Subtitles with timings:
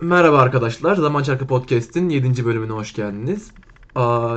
[0.00, 0.96] Merhaba arkadaşlar.
[0.96, 2.44] Zaman Çarkı Podcast'in 7.
[2.44, 3.50] bölümüne hoş geldiniz.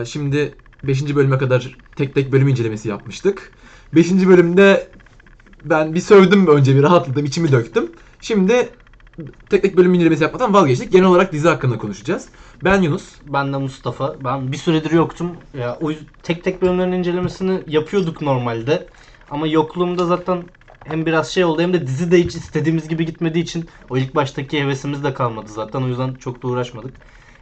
[0.09, 1.15] Şimdi 5.
[1.15, 3.51] bölüme kadar tek tek bölüm incelemesi yapmıştık.
[3.95, 4.11] 5.
[4.11, 4.87] bölümde
[5.63, 7.91] ben bir sövdüm önce bir rahatladım, içimi döktüm.
[8.21, 8.69] Şimdi
[9.49, 10.91] tek tek bölüm incelemesi yapmadan vazgeçtik.
[10.91, 12.27] Genel olarak dizi hakkında konuşacağız.
[12.63, 13.09] Ben Yunus.
[13.27, 14.15] Ben de Mustafa.
[14.23, 15.31] Ben bir süredir yoktum.
[15.59, 15.91] Ya o
[16.23, 18.87] tek tek bölümlerin incelemesini yapıyorduk normalde.
[19.31, 20.43] Ama yokluğumda zaten
[20.85, 24.15] hem biraz şey oldu hem de dizi de hiç istediğimiz gibi gitmediği için o ilk
[24.15, 25.81] baştaki hevesimiz de kalmadı zaten.
[25.81, 26.93] O yüzden çok da uğraşmadık.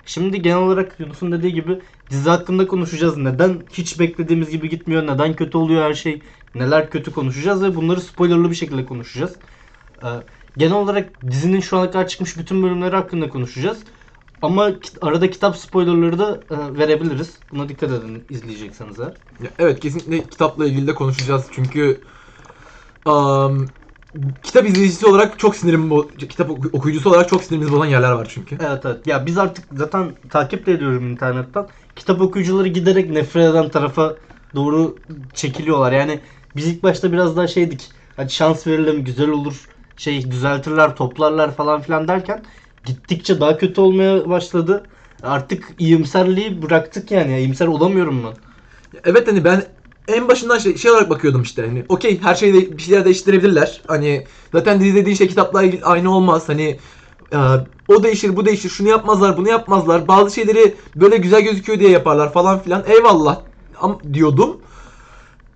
[0.06, 1.80] Şimdi genel olarak Yunus'un dediği gibi
[2.10, 3.18] dizi hakkında konuşacağız.
[3.18, 5.08] Neden hiç beklediğimiz gibi gitmiyor?
[5.08, 6.22] Neden kötü oluyor her şey?
[6.56, 9.36] Neler kötü konuşacağız ve bunları spoilerlı bir şekilde konuşacağız.
[10.04, 10.08] Ee,
[10.58, 13.78] genel olarak dizinin şu ana kadar çıkmış bütün bölümleri hakkında konuşacağız.
[14.42, 17.38] Ama arada kitap spoilerları da e, verebiliriz.
[17.52, 19.14] Buna dikkat edin izleyecekseniz eğer.
[19.60, 21.46] Evet kesinlikle kitapla ilgili de konuşacağız.
[21.52, 22.02] Çünkü
[23.06, 23.68] am,
[24.44, 28.58] kitap izleyicisi olarak çok sinirim kitap oku- okuyucusu olarak çok sinirimizi bozan yerler var çünkü.
[28.62, 29.08] Evet evet.
[29.08, 31.68] Ya biz artık zaten takip de ediyorum internetten.
[31.96, 34.16] Kitap okuyucuları giderek nefret eden tarafa
[34.56, 35.00] doğru
[35.34, 35.92] çekiliyorlar.
[35.92, 36.20] Yani
[36.56, 37.92] biz ilk başta biraz daha şeydik.
[38.16, 39.70] Hadi şans verelim güzel olur.
[39.98, 42.46] Şey düzeltirler toplarlar falan filan derken
[42.86, 44.88] gittikçe daha kötü olmaya başladı.
[45.24, 47.32] Artık iyimserliği bıraktık yani.
[47.32, 48.34] Ya, iyimser olamıyorum ben.
[49.04, 49.64] Evet hani ben
[50.10, 53.82] en başından şey, şey olarak bakıyordum işte hani okey her şeyi de, bir şeyler değiştirebilirler.
[53.88, 56.50] Hani zaten dizi dediğin şey kitapla aynı olmaz.
[56.50, 56.80] Hani
[57.34, 57.38] e,
[57.88, 60.08] o değişir bu değişir şunu yapmazlar bunu yapmazlar.
[60.08, 62.84] Bazı şeyleri böyle güzel gözüküyor diye yaparlar falan filan.
[62.88, 63.40] Eyvallah
[64.14, 64.58] diyordum.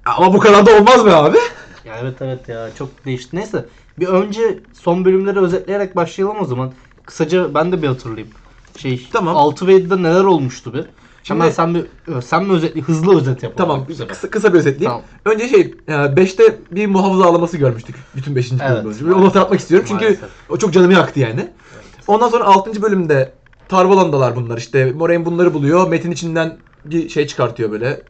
[0.06, 1.38] Ama bu kadar da olmaz be abi.
[1.86, 3.36] Ya evet evet ya çok değişti.
[3.36, 3.66] Neyse
[4.00, 6.72] bir önce son bölümleri özetleyerek başlayalım o zaman.
[7.06, 8.30] Kısaca ben de bir hatırlayayım.
[8.78, 9.38] Şey Tamam.
[9.38, 10.86] 6 ve 7'de neler olmuştu bir.
[11.24, 11.86] Şimdi- Hemen sen bir
[12.22, 13.58] sen mi özetli hızlı özet yapalım.
[13.88, 15.02] Tamam kısa, kısa bir özetleyeyim.
[15.26, 15.36] Tamam.
[15.36, 18.52] Önce şey 5'te bir muhafıza ağlaması görmüştük bütün 5.
[18.52, 19.16] Evet, bölüm boyunca.
[19.16, 20.30] Onu hatırlatmak istiyorum çünkü Maalesef.
[20.50, 21.50] o çok canımı yaktı yani.
[22.08, 22.82] Ondan sonra 6.
[22.82, 23.32] bölümde
[23.70, 24.92] Tarvalandalar bunlar işte.
[24.92, 25.88] Moraine bunları buluyor.
[25.88, 28.02] Metin içinden bir şey çıkartıyor böyle.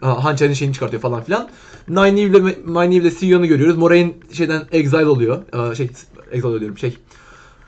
[0.00, 1.48] Ha, Hançer'in şeyini çıkartıyor falan filan.
[1.88, 3.76] Nynaeve ile Nynaeve ile Sion'u görüyoruz.
[3.76, 5.42] Moraine şeyden exile oluyor.
[5.52, 5.90] Aa, şey
[6.32, 6.98] exile oluyor diyorum şey.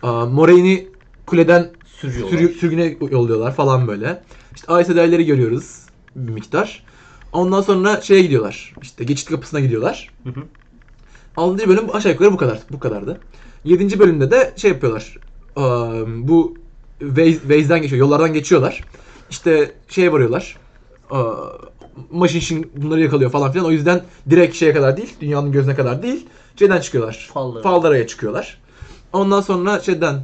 [0.03, 0.89] Aa, Moraine'i
[1.27, 1.71] kuleden
[2.01, 2.31] Sürüyorlar.
[2.39, 4.23] sürü, sürgüne yolluyorlar falan böyle.
[4.57, 5.81] İşte Aes Sedai'leri görüyoruz
[6.17, 6.83] bir miktar.
[7.33, 8.75] Ondan sonra şeye gidiyorlar.
[8.83, 10.11] İşte geçit kapısına gidiyorlar.
[10.25, 10.43] Hı hı.
[11.37, 11.69] 6.
[11.69, 12.59] bölüm aşağı yukarı bu kadar.
[12.71, 13.21] Bu kadardı.
[13.65, 13.99] 7.
[13.99, 15.19] bölümde de şey yapıyorlar.
[15.57, 15.63] Eee,
[16.07, 16.55] bu
[16.99, 18.01] Waze, Waze'den geçiyor.
[18.01, 18.85] Yollardan geçiyorlar.
[19.31, 20.57] İşte şeye varıyorlar.
[21.13, 21.19] Eee
[22.11, 23.67] Machine Shin bunları yakalıyor falan filan.
[23.67, 25.15] O yüzden direkt şeye kadar değil.
[25.21, 26.27] Dünyanın gözüne kadar değil.
[26.59, 27.31] Şeyden çıkıyorlar.
[27.35, 27.63] Fallara.
[27.63, 28.59] Faldara'ya çıkıyorlar.
[29.13, 30.23] Ondan sonra şeyden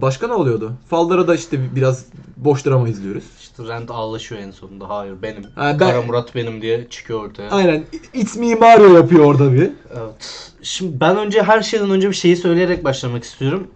[0.00, 0.72] başka ne oluyordu?
[0.90, 2.06] Faldara'da da işte biraz
[2.36, 3.24] boş drama izliyoruz.
[3.40, 4.88] İşte Rand ağlaşıyor en sonunda.
[4.88, 5.42] Hayır benim.
[5.54, 7.50] Ha, ben- Kara Murat benim diye çıkıyor ortaya.
[7.50, 7.84] Aynen.
[8.14, 9.70] It's me Mario yapıyor orada bir.
[9.90, 10.50] Evet.
[10.62, 13.66] Şimdi ben önce her şeyden önce bir şeyi söyleyerek başlamak istiyorum.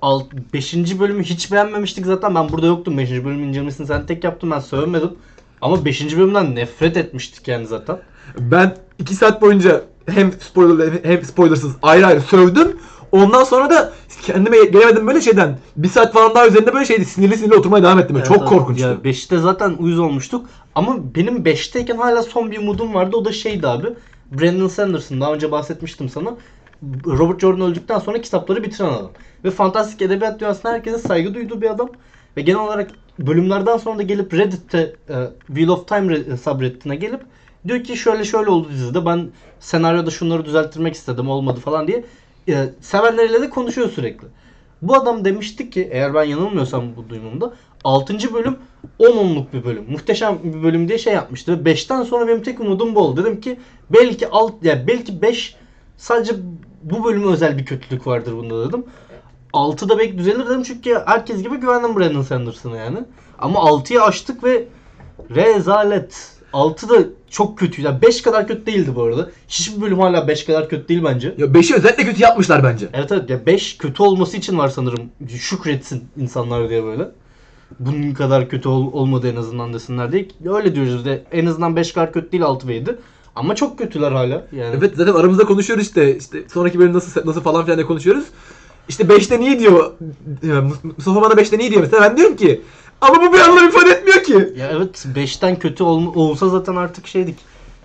[0.52, 0.98] 5.
[1.00, 2.34] bölümü hiç beğenmemiştik zaten.
[2.34, 2.98] Ben burada yoktum.
[2.98, 3.10] 5.
[3.10, 4.50] bölüm incelemesini sen tek yaptın.
[4.50, 5.10] Ben sövmedim.
[5.60, 6.16] Ama 5.
[6.16, 7.98] bölümden nefret etmiştik yani zaten.
[8.38, 12.76] Ben 2 saat boyunca hem spoilerlı hem spoilersız ayrı ayrı sövdüm.
[13.12, 13.92] Ondan sonra da
[14.22, 15.58] kendime gelemedim böyle şeyden.
[15.76, 17.04] Bir saat falan daha üzerinde böyle şeydi.
[17.04, 18.22] Sinirli sinirli oturmaya devam ettim.
[18.28, 18.82] Çok Evet, korkunçtu.
[18.82, 20.46] Ya 5'te zaten uyuz olmuştuk.
[20.74, 23.16] Ama benim 5'teyken hala son bir umudum vardı.
[23.16, 23.86] O da şeydi abi.
[24.30, 25.20] Brandon Sanderson.
[25.20, 26.36] Daha önce bahsetmiştim sana.
[27.06, 29.10] Robert Jordan öldükten sonra kitapları bitiren adam.
[29.44, 31.90] Ve fantastik edebiyat dünyasında herkesin saygı duyduğu bir adam.
[32.36, 35.14] Ve genel olarak bölümlerden sonra da gelip Reddit'te e,
[35.46, 37.20] Wheel of Time re- subredditine gelip
[37.68, 39.06] diyor ki şöyle şöyle oldu dizide.
[39.06, 39.30] Ben
[39.60, 42.04] senaryoda şunları düzelttirmek istedim olmadı falan diye.
[42.48, 44.26] E, sevenleriyle de konuşuyor sürekli.
[44.82, 47.54] Bu adam demişti ki eğer ben yanılmıyorsam bu duyumumda
[47.84, 48.34] 6.
[48.34, 48.56] bölüm
[49.00, 49.90] 10-10'luk bir bölüm.
[49.90, 51.64] Muhteşem bir bölüm diye şey yapmıştı.
[51.64, 53.24] Ve 5'ten sonra benim tek umudum bu oldu.
[53.24, 53.60] Dedim ki
[53.90, 55.56] belki alt ya belki 5
[55.96, 56.32] sadece
[56.82, 58.84] bu bölüme özel bir kötülük vardır bunda dedim.
[59.52, 62.98] 6'da belki düzelir dedim çünkü herkes gibi güvendim Brandon Sanderson'a yani.
[63.38, 64.64] Ama 6'yı açtık ve
[65.30, 66.37] rezalet.
[66.52, 66.94] 6 da
[67.30, 67.82] çok kötü.
[67.82, 69.30] Yani 5 kadar kötü değildi bu arada.
[69.48, 71.34] Hiçbir bölüm hala 5 kadar kötü değil bence.
[71.38, 72.88] Ya 5'i özellikle kötü yapmışlar bence.
[72.92, 75.00] Evet evet ya 5 kötü olması için var sanırım.
[75.38, 77.08] Şükretsin insanlar diye böyle.
[77.80, 80.28] Bunun kadar kötü ol- olmadı en azından desinler diye.
[80.54, 82.96] Öyle diyoruz de en azından 5 kadar kötü değil 6 ve 7.
[83.36, 84.46] Ama çok kötüler hala.
[84.52, 86.16] Yani Evet zaten aramızda konuşuyoruz işte.
[86.16, 88.24] işte sonraki bölüm nasıl nasıl falan filan diye konuşuyoruz.
[88.88, 89.92] İşte 5'te niye diyor.
[90.96, 92.02] Mustafa bana 5'te niye diyor mesela.
[92.02, 92.60] Ben diyorum ki
[93.00, 94.52] ama bu bir anlam ifade etmiyor ki.
[94.60, 97.38] Ya evet 5'ten kötü ol- olsa zaten artık şeydik.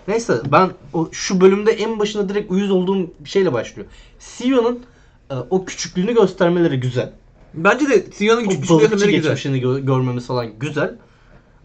[0.08, 3.88] Neyse ben o şu bölümde en başında direkt uyuz olduğum bir şeyle başlıyor.
[4.20, 4.80] Sion'un
[5.32, 7.14] e, o küçüklüğünü göstermeleri güzel.
[7.54, 9.32] Bence de Sion'un O küçük küçük balıkçı göstermeleri güzel.
[9.32, 10.96] geçmişini gö- görmemiz falan güzel.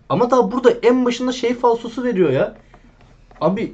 [0.08, 2.56] Ama daha burada en başında şey falsosu veriyor ya.
[3.40, 3.72] Abi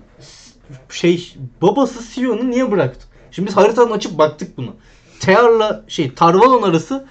[0.91, 3.07] şey babası Sion'u niye bıraktı?
[3.31, 4.71] Şimdi biz haritadan açıp baktık buna.
[5.21, 7.07] Tear'la şey Tarvalon arası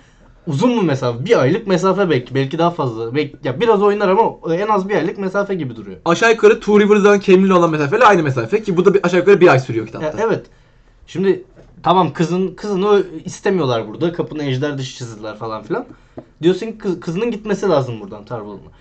[0.48, 1.26] uzun mu mesafe?
[1.26, 2.36] Bir aylık mesafe belki.
[2.36, 3.16] Belki daha fazla.
[3.16, 5.98] Belki, ya biraz oynar ama en az bir aylık mesafe gibi duruyor.
[6.06, 9.42] Aşağı yukarı Two Rivers'dan Cami'li olan mesafeyle aynı mesafe ki bu da bir, aşağı yukarı
[9.42, 10.08] bir ay sürüyor kitapta.
[10.08, 10.46] Ya, evet.
[11.08, 11.44] Şimdi
[11.84, 14.14] tamam kızın kızını istemiyorlar burada.
[14.14, 15.86] Kapına ejder dışı çizdiler falan filan.
[16.42, 18.72] Diyorsun ki kız, kızının gitmesi lazım buradan Tarvalon'a.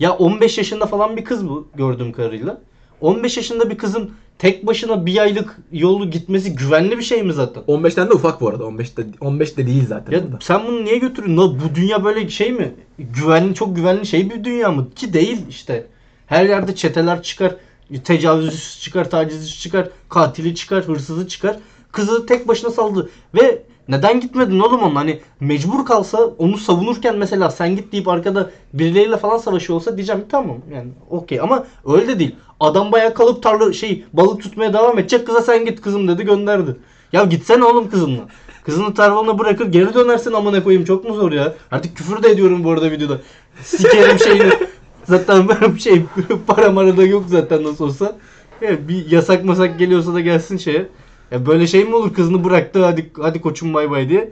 [0.00, 2.60] Ya 15 yaşında falan bir kız bu gördüğüm kadarıyla.
[3.00, 7.62] 15 yaşında bir kızın tek başına bir aylık yolu gitmesi güvenli bir şey mi zaten?
[7.62, 8.64] 15'ten de ufak bu arada.
[8.64, 10.12] 15 de 15 de değil zaten.
[10.12, 10.38] Ya o da.
[10.40, 11.60] sen bunu niye götürüyorsun?
[11.64, 12.74] Bu dünya böyle şey mi?
[12.98, 14.90] Güvenli çok güvenli şey bir dünya mı?
[14.96, 15.86] Ki değil işte.
[16.26, 17.56] Her yerde çeteler çıkar.
[18.04, 21.56] Tecavüzcüsü çıkar, tacizci çıkar, katili çıkar, hırsızı çıkar.
[21.92, 23.10] Kızı tek başına saldı.
[23.34, 24.94] Ve neden gitmedin oğlum onun?
[24.94, 30.24] Hani mecbur kalsa onu savunurken mesela sen git deyip arkada birileriyle falan savaşıyor olsa diyeceğim
[30.30, 32.34] tamam yani okey ama öyle de değil.
[32.60, 36.76] Adam bayağı kalıp tarla şey balık tutmaya devam edecek kıza sen git kızım dedi gönderdi.
[37.12, 38.22] Ya gitsene oğlum kızınla.
[38.64, 41.54] Kızını tarvalına bırakır geri dönersin amına koyayım çok mu zor ya?
[41.70, 43.20] Artık küfür de ediyorum bu arada videoda.
[43.62, 44.52] Sikerim şeyini.
[45.04, 46.02] Zaten benim şey
[46.46, 48.16] para mara da yok zaten nasıl olsa.
[48.60, 50.88] Ya bir yasak masak geliyorsa da gelsin şeye.
[51.30, 54.30] Ya böyle şey mi olur kızını bıraktı hadi hadi koçum bay bay diye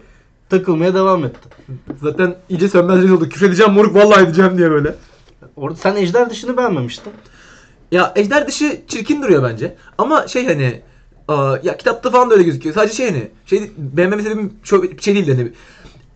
[0.50, 1.48] takılmaya devam etti.
[2.02, 3.28] Zaten iyice sönmez oldu.
[3.28, 4.94] Küfür edeceğim moruk vallahi edeceğim diye böyle.
[5.56, 7.12] Orada sen ejder dışını beğenmemiştin.
[7.92, 9.76] Ya ejder dışı çirkin duruyor bence.
[9.98, 10.82] Ama şey hani
[11.28, 12.74] aa, ya kitapta falan da öyle gözüküyor.
[12.74, 15.52] Sadece şey hani şey beğenmeme sebebim çok şey değil hani.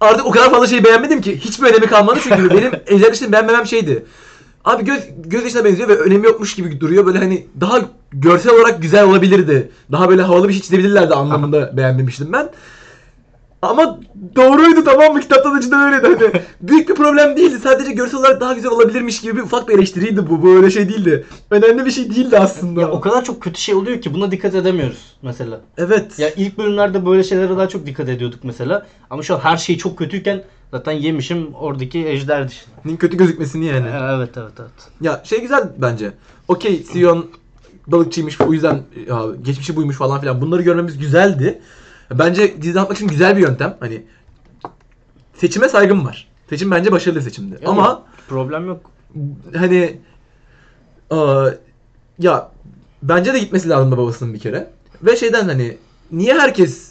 [0.01, 3.67] Artık o kadar fazla şey beğenmedim ki hiçbir önemi kalmadı çünkü benim ejder dışını beğenmemem
[3.67, 4.05] şeydi.
[4.69, 7.07] Abi göz göz yaşına benziyor ve önemi yokmuş gibi duruyor.
[7.07, 7.81] Böyle hani daha
[8.13, 9.71] görsel olarak güzel olabilirdi.
[9.93, 12.51] Daha böyle havalı bir şey çizebilirlerdi anlamında beğenmemiştim ben.
[13.63, 14.01] Ama
[14.37, 15.21] doğruydu tamam mı?
[15.21, 16.43] Kitapta da cidden öyleydi hani.
[16.61, 17.59] Büyük bir problem değildi.
[17.63, 20.43] Sadece görsel olarak daha güzel olabilirmiş gibi bir ufak bir eleştiriydi bu.
[20.43, 21.27] Bu öyle şey değildi.
[21.51, 22.81] Önemli bir şey değildi aslında.
[22.81, 25.61] Ya o kadar çok kötü şey oluyor ki buna dikkat edemiyoruz mesela.
[25.79, 26.19] Evet.
[26.19, 28.87] Ya ilk bölümlerde böyle şeylere daha çok dikkat ediyorduk mesela.
[29.11, 32.97] Ama şu an her şey çok kötüyken zaten yemişim oradaki ejder dışını.
[32.99, 33.87] kötü gözükmesini yani.
[33.89, 34.71] Evet evet evet.
[35.01, 36.13] Ya şey güzel bence.
[36.49, 37.31] Okey Sion
[37.87, 40.41] balıkçıymış o yüzden ya, geçmişi buymuş falan filan.
[40.41, 41.63] Bunları görmemiz güzeldi.
[42.11, 43.77] Bence dizide atmak için güzel bir yöntem.
[43.81, 44.03] Hani
[45.35, 46.29] seçime saygım var.
[46.51, 47.55] Seçim bence başarılı seçimdi.
[47.55, 48.91] Yani Ama problem yok.
[49.57, 49.99] hani
[51.11, 51.49] aa,
[52.19, 52.51] ya
[53.03, 54.71] bence de gitmesi lazım babasının bir kere.
[55.03, 55.77] Ve şeyden hani
[56.13, 56.88] niye herkes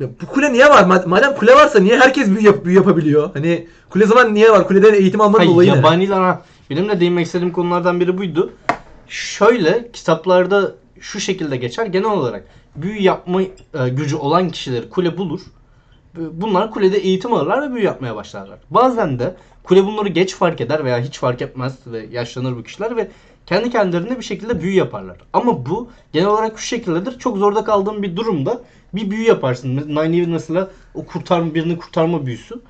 [0.00, 0.82] ya bu kule niye var?
[0.82, 3.30] Mad- Madem kule varsa niye herkes büyü, yap- büyü yapabiliyor?
[3.34, 4.68] Hani kule zaman niye var?
[4.68, 5.76] Kuleden eğitim almanın Hayır, olayı ne?
[5.76, 6.42] yabaniler ha.
[6.70, 8.52] Benim de değinmek istediğim konulardan biri buydu.
[9.08, 11.86] Şöyle kitaplarda şu şekilde geçer.
[11.86, 12.44] Genel olarak
[12.76, 13.48] büyü yapma e,
[13.90, 15.40] gücü olan kişileri kule bulur.
[16.32, 18.58] Bunlar kulede eğitim alırlar ve büyü yapmaya başlarlar.
[18.70, 19.34] Bazen de
[19.64, 23.08] kule bunları geç fark eder veya hiç fark etmez ve yaşlanır bu kişiler ve
[23.46, 25.16] kendi kendilerine bir şekilde büyü yaparlar.
[25.32, 27.18] Ama bu genel olarak şu şekildedir.
[27.18, 28.60] Çok zorda kaldığın bir durumda
[28.96, 29.76] bir büyü yaparsın.
[29.76, 32.60] Nine mesela o kurtarma birini kurtarma büyüsü.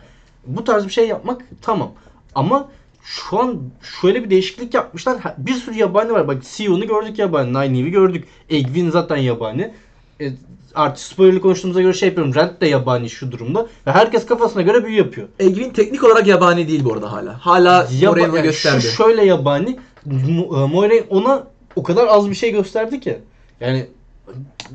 [0.46, 1.92] Bu tarz bir şey yapmak tamam.
[2.34, 2.68] Ama
[3.02, 3.60] şu an
[4.00, 5.16] şöyle bir değişiklik yapmışlar.
[5.38, 6.28] Bir sürü yabani var.
[6.28, 7.50] Bak Sion'u gördük yabani.
[7.50, 8.24] Nynaeve'i gördük.
[8.50, 9.72] Egwin zaten yabani.
[10.20, 10.32] E,
[10.74, 12.34] artık spoilerlı konuştuğumuza göre şey yapıyorum.
[12.34, 13.66] Rent de yabani şu durumda.
[13.86, 15.28] Ve herkes kafasına göre büyü yapıyor.
[15.38, 17.46] Egwin teknik olarak yabani değil bu arada hala.
[17.46, 18.82] Hala Yaba- yani gösterdi.
[18.82, 19.78] Şu şöyle yabani.
[20.10, 21.46] E, Moiraine ona
[21.76, 23.18] o kadar az bir şey gösterdi ki.
[23.60, 23.86] Yani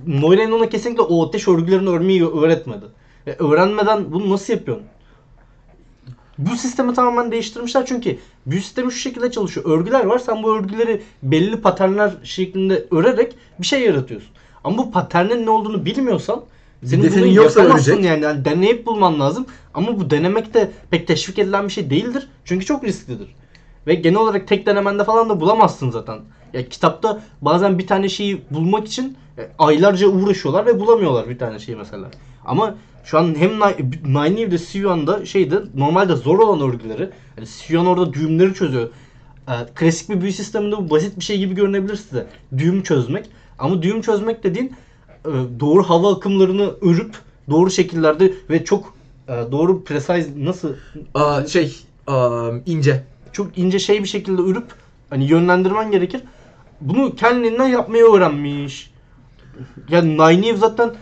[0.06, 2.86] Moiraine ona kesinlikle o ateş örgülerini örmeyi öğretmedi.
[3.28, 4.86] E, öğrenmeden bunu nasıl yapıyorsun?
[6.38, 9.70] Bu sistemi tamamen değiştirmişler çünkü büyü sistemi şu şekilde çalışıyor.
[9.70, 10.20] Örgüler var.
[10.20, 14.30] Sen bu örgüleri belli paternler şeklinde örerek bir şey yaratıyorsun.
[14.64, 16.44] Ama bu paternin ne olduğunu bilmiyorsan
[16.84, 18.10] senin bunu yoksa yapamazsın ölecek.
[18.10, 18.24] yani.
[18.24, 18.46] yani.
[18.46, 19.46] Deneyip bulman lazım.
[19.74, 22.30] Ama bu denemek de pek teşvik edilen bir şey değildir.
[22.46, 23.36] Çünkü çok risklidir.
[23.88, 26.20] Ve genel olarak tek denemende falan da bulamazsın zaten.
[26.54, 31.60] Ya kitapta bazen bir tane şeyi bulmak için e, aylarca uğraşıyorlar ve bulamıyorlar bir tane
[31.60, 32.12] şeyi mesela.
[32.46, 33.52] Ama şu an hem
[34.06, 38.90] Nynaeve'de Sion'da şeyde normalde zor olan örgüleri hani Sion orada düğümleri çözüyor.
[39.48, 42.28] E, klasik bir büyü sisteminde bu basit bir şey gibi görünebilir size.
[42.58, 43.26] Düğüm çözmek.
[43.60, 44.76] Ama düğüm çözmek dediğin
[45.26, 45.30] e,
[45.60, 47.16] doğru hava akımlarını örüp
[47.50, 48.94] doğru şekillerde ve çok
[49.28, 50.74] e, doğru precise nasıl
[51.14, 51.78] Aa, şey
[52.66, 53.04] ince.
[53.32, 54.66] çok ince şey bir şekilde örüp
[55.10, 56.22] hani yönlendirmen gerekir.
[56.82, 58.92] Bunu kendinden yapmayı öğrenmiş.
[59.90, 60.96] Yani Nynaeve zaten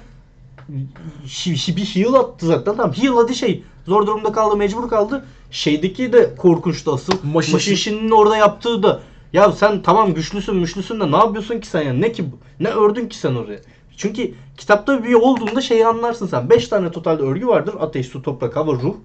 [1.67, 2.75] bir heal attı zaten.
[2.75, 3.63] Tamam heal hadi şey.
[3.85, 5.25] Zor durumda kaldı, mecbur kaldı.
[5.51, 7.13] Şeydeki de korkunçtu asıl.
[7.53, 8.99] Maşinşin'in orada yaptığı da
[9.33, 11.93] ya sen tamam güçlüsün müşlüsün de ne yapıyorsun ki sen ya?
[11.93, 12.25] Ne ki?
[12.59, 13.59] Ne ördün ki sen oraya?
[13.97, 16.49] Çünkü kitapta bir olduğunda şeyi anlarsın sen.
[16.49, 17.75] 5 tane totalde örgü vardır.
[17.79, 18.95] Ateş, su, toprak, hava, ruh.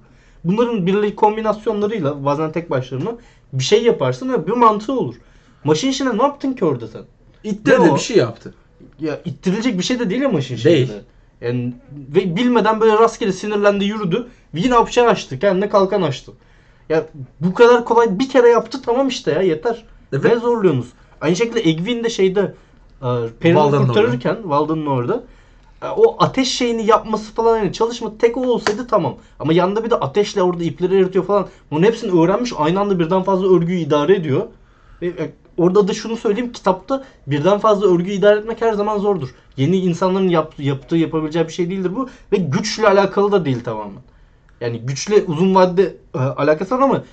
[0.44, 3.10] Bunların birlik kombinasyonlarıyla bazen tek başlarına
[3.52, 5.14] bir şey yaparsın ve bir mantığı olur.
[5.64, 7.02] Maşin işine ne yaptın ki orada sen?
[7.44, 8.54] İttirdi bir şey yaptı.
[9.00, 10.86] Ya ittirilecek bir şey de değil ya maşin Değil.
[10.86, 11.04] şeyinde.
[11.40, 14.26] Yani ve bilmeden böyle rastgele sinirlendi yürüdü.
[14.54, 15.38] Yine apşer açtı.
[15.38, 16.32] Kendine kalkan açtı.
[16.88, 17.06] Ya
[17.40, 19.84] bu kadar kolay bir kere yaptı tamam işte ya yeter.
[20.12, 20.24] Evet.
[20.24, 20.86] Ne zorluyorsunuz?
[21.20, 22.54] Aynı şekilde Egwin de şeyde
[23.02, 25.24] e, Walden'ın kurtarırken Walden'ın orada
[25.82, 29.16] e, o ateş şeyini yapması falan yani çalışma tek o olsaydı tamam.
[29.38, 31.48] Ama yanında bir de ateşle orada ipleri eritiyor falan.
[31.70, 34.46] Bunun hepsini öğrenmiş aynı anda birden fazla örgüyü idare ediyor.
[35.02, 39.34] Ve e, orada da şunu söyleyeyim kitapta birden fazla örgüyü idare etmek her zaman zordur.
[39.56, 44.02] Yeni insanların yap- yaptığı yapabileceği bir şey değildir bu ve güçle alakalı da değil tamamen.
[44.60, 47.04] Yani güçle uzun vadede e, alakası var ama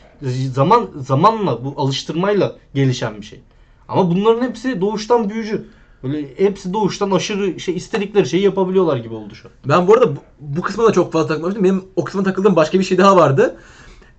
[0.54, 3.40] zaman zamanla bu alıştırmayla gelişen bir şey.
[3.88, 5.66] Ama bunların hepsi doğuştan büyücü.
[6.04, 9.50] Böyle hepsi doğuştan aşırı şey istedikleri şeyi yapabiliyorlar gibi oldu şu.
[9.66, 11.64] Ben bu arada bu, bu kısma da çok fazla takılmıştım.
[11.64, 13.56] Benim o kısma takıldığım başka bir şey daha vardı.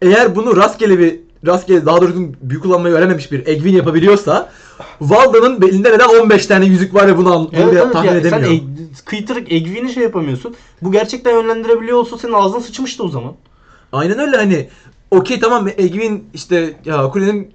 [0.02, 4.50] Eğer bunu rastgele bir rastgele daha doğrusu büyü kullanmayı öğrenmemiş bir Egwin yapabiliyorsa
[5.00, 8.52] Valda'nın belinde neden 15 tane yüzük var ve bunu, Evet, evet tahmin ya, sen edemiyor.
[8.52, 8.60] e,
[9.04, 10.54] kıytırık Egwin'i şey yapamıyorsun.
[10.82, 13.34] Bu gerçekten yönlendirebiliyor olsa senin ağzına sıçmıştı o zaman.
[13.92, 14.68] Aynen öyle hani
[15.10, 17.54] okey tamam Egwin işte ya kulenin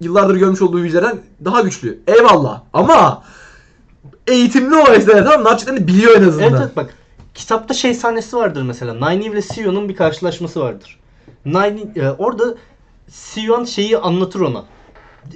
[0.00, 1.98] yıllardır görmüş olduğu yüzlerden daha güçlü.
[2.06, 3.22] Eyvallah ama
[4.26, 6.48] eğitimli o ejderha tamam ne yapacaklarını biliyor en azından.
[6.48, 6.94] Evet evet bak
[7.34, 8.94] kitapta şey sahnesi vardır mesela.
[8.94, 11.00] Nynaeve ile Sion'un bir karşılaşması vardır.
[11.44, 12.54] Nynaeve, e, orada
[13.10, 14.64] Sion şeyi anlatır ona.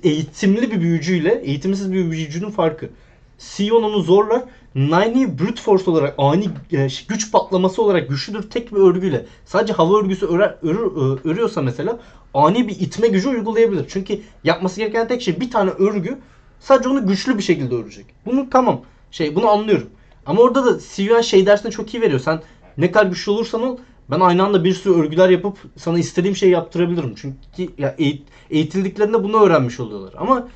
[0.03, 2.91] Eğitimli bir büyücüyle eğitimsiz bir büyücünün farkı.
[3.39, 4.43] Sion onu zorlar.
[4.75, 9.27] Nynaeve brute force olarak ani e, güç patlaması olarak güçlüdür tek bir örgüyle.
[9.45, 11.99] Sadece hava örgüsü örer, örür, e, örüyorsa mesela
[12.35, 13.87] ani bir itme gücü uygulayabilir.
[13.89, 16.19] Çünkü yapması gereken tek şey bir tane örgü
[16.61, 18.07] sadece onu güçlü bir şekilde örecek.
[18.27, 18.81] Bunu tamam.
[19.11, 19.89] Şey bunu anlıyorum.
[20.27, 22.21] Ama orada da Sion şey dersini çok iyi veriyor.
[22.21, 22.43] Sen
[22.79, 23.77] ne kadar güçlü olursan ol
[24.11, 27.15] ben aynı anda bir sürü örgüler yapıp sana istediğim şeyi yaptırabilirim.
[27.17, 27.37] Çünkü
[27.79, 30.15] ya eğit- eğitildiklerinde bunu öğrenmiş oluyorlar.
[30.19, 30.49] Ama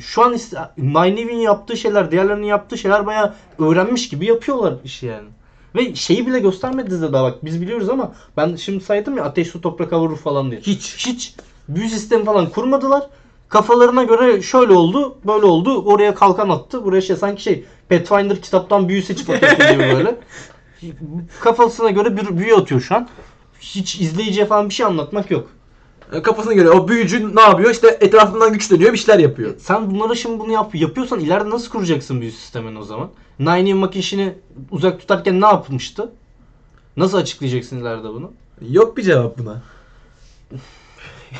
[0.00, 0.36] şu an
[0.78, 5.28] Nynaeve'in yaptığı şeyler, diğerlerinin yaptığı şeyler bayağı öğrenmiş gibi yapıyorlar işi yani.
[5.74, 9.48] Ve şeyi bile göstermedi dizide daha bak biz biliyoruz ama ben şimdi saydım ya ateş
[9.48, 10.60] su toprak hava ruh falan diye.
[10.60, 11.06] Hiç.
[11.06, 11.34] Hiç
[11.68, 13.02] büyü sistemi falan kurmadılar.
[13.48, 15.82] Kafalarına göre şöyle oldu, böyle oldu.
[15.84, 16.84] Oraya kalkan attı.
[16.84, 20.16] Buraya şey sanki şey Pathfinder kitaptan büyü seçip atıyorsun gibi böyle.
[21.40, 23.08] Kafasına göre bir büyü atıyor şu an.
[23.60, 25.48] Hiç izleyiciye falan bir şey anlatmak yok.
[26.12, 27.70] E, Kafasına göre o büyücü ne yapıyor?
[27.70, 29.54] İşte etrafından güçleniyor, bir şeyler yapıyor.
[29.58, 33.10] Sen bunları şimdi bunu yap yapıyorsan ileride nasıl kuracaksın büyü sistemini o zaman?
[33.38, 34.34] Nine Makinşini
[34.70, 36.12] uzak tutarken ne yapmıştı?
[36.96, 38.32] Nasıl açıklayacaksın ileride bunu?
[38.70, 39.62] Yok bir cevap buna.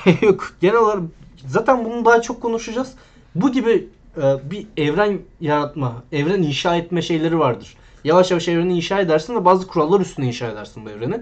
[0.23, 1.03] Yok genel olarak
[1.47, 2.95] zaten bunu daha çok konuşacağız.
[3.35, 7.77] Bu gibi e, bir evren yaratma, evren inşa etme şeyleri vardır.
[8.07, 11.21] Yavaş yavaş evreni inşa edersin ve bazı kurallar üstüne inşa edersin bu evreni.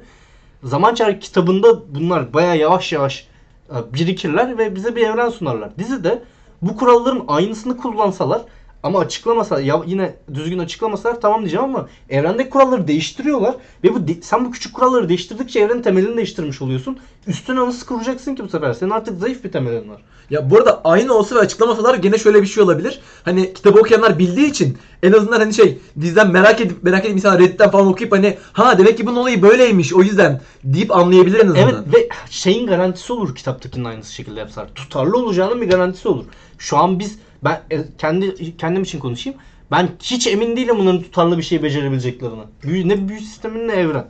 [0.62, 3.28] Zaman Çarkı kitabında bunlar baya yavaş yavaş
[3.70, 5.78] e, birikirler ve bize bir evren sunarlar.
[5.78, 6.22] Dizide
[6.62, 8.42] bu kuralların aynısını kullansalar
[8.84, 14.22] ama açıklamasalar ya yine düzgün açıklamasalar tamam diyeceğim ama evrendeki kuralları değiştiriyorlar ve bu de-
[14.22, 16.98] sen bu küçük kuralları değiştirdikçe evrenin temelini değiştirmiş oluyorsun.
[17.26, 18.72] Üstüne nasıl kuracaksın ki bu sefer?
[18.72, 20.02] Senin artık zayıf bir temelin var.
[20.30, 23.00] Ya bu arada aynı olsa ve açıklamasalar gene şöyle bir şey olabilir.
[23.24, 27.40] Hani kitabı okuyanlar bildiği için en azından hani şey diziden merak edip merak edip insanlar
[27.40, 31.46] Reddit'ten falan okuyup hani ha demek ki bunun olayı böyleymiş o yüzden deyip anlayabilir en
[31.48, 31.68] azından.
[31.68, 34.68] Evet ve şeyin garantisi olur kitaptakinin aynısı şekilde yapsalar.
[34.74, 36.24] Tutarlı olacağının bir garantisi olur.
[36.58, 39.38] Şu an biz ben e, kendi kendim için konuşayım.
[39.70, 42.42] Ben hiç emin değilim bunların tutarlı bir şey becerebileceklerini.
[42.62, 44.06] Büyü, ne büyü sistemi ne evren.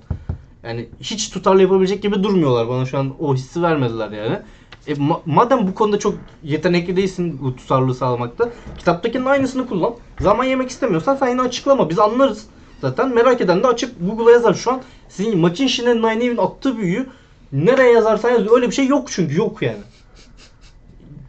[0.63, 4.39] Yani hiç tutarlı yapabilecek gibi durmuyorlar bana şu an o hissi vermediler yani.
[4.87, 8.51] E, ma- madem bu konuda çok yetenekli değilsin bu tutarlılığı sağlamakta.
[8.79, 9.95] Kitaptakinin aynısını kullan.
[10.21, 11.91] Zaman yemek istemiyorsan sen yine açıklama.
[11.91, 12.47] Biz anlarız.
[12.81, 14.55] Zaten merak eden de açıp Google'a yazar.
[14.55, 17.07] Şu an sizin Makinshin'e Nynaeve'in attığı büyüyü
[17.53, 18.53] nereye yazarsan yaz.
[18.53, 19.37] Öyle bir şey yok çünkü.
[19.37, 19.81] Yok yani.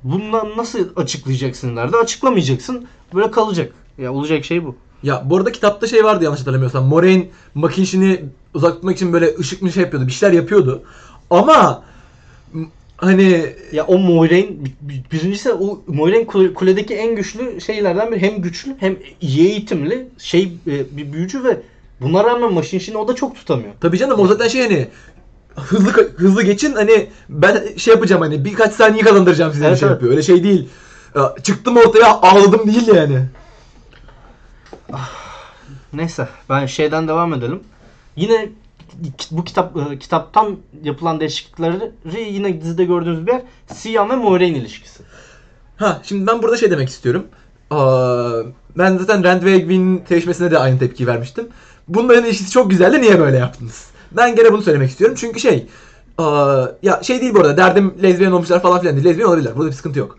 [0.06, 1.98] Bundan nasıl açıklayacaksın nerede?
[1.98, 2.86] Açıklamayacaksın.
[3.16, 3.74] Böyle kalacak.
[3.98, 4.76] Ya olacak şey bu.
[5.04, 6.86] Ya bu arada kitapta şey vardı yanlış hatırlamıyorsam.
[6.86, 8.22] Moraine Makinşin'i
[8.54, 10.08] uzak tutmak için böyle ışık mı şey yapıyordu.
[10.08, 10.84] Bir şeyler yapıyordu.
[11.30, 11.84] Ama
[12.98, 14.50] hani Ya o Moiraine
[14.82, 18.22] bir- birincisi o Moiraine kule- kuledeki en güçlü şeylerden biri.
[18.22, 21.62] Hem güçlü hem iyi eğitimli şey e, bir büyücü ve
[22.02, 23.74] buna rağmen Maşinşin'i o da çok tutamıyor.
[23.82, 24.88] tabii canım o zaten şey hani
[25.56, 29.96] hızlı hızlı geçin hani ben şey yapacağım hani birkaç saniye kazandıracağım size Evet, şey evet.
[29.96, 30.12] yapıyor.
[30.12, 30.70] Öyle şey değil.
[31.16, 33.26] Ya, çıktım ortaya ağladım değil yani.
[35.94, 37.60] Neyse ben şeyden devam edelim.
[38.16, 38.50] Yine
[39.32, 41.92] bu kitap e, kitaptan yapılan değişiklikleri
[42.30, 43.42] yine dizide gördüğünüz bir yer
[43.74, 45.04] Siyan ve Moiraine ilişkisi.
[45.78, 47.26] Ha şimdi ben burada şey demek istiyorum.
[47.72, 48.42] Aa,
[48.78, 51.48] ben zaten Rand ve Egwene'in sevişmesine de aynı tepki vermiştim.
[51.88, 53.86] Bunların ilişkisi çok güzeldi niye böyle yaptınız?
[54.16, 55.68] Ben gene bunu söylemek istiyorum çünkü şey
[56.18, 59.06] aa, ya şey değil bu arada derdim lezbiyen olmuşlar falan filan değil.
[59.08, 59.56] Lezbiyen olabilirler.
[59.56, 60.18] Burada bir sıkıntı yok.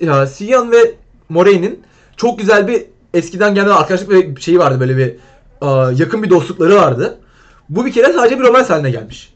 [0.00, 0.94] Ya, Siyan ve
[1.28, 1.82] Moraine'in
[2.16, 5.16] çok güzel bir eskiden gelen arkadaşlık ve şeyi vardı böyle bir
[5.60, 7.18] aa, yakın bir dostlukları vardı.
[7.68, 9.34] Bu bir kere sadece bir romans haline gelmiş.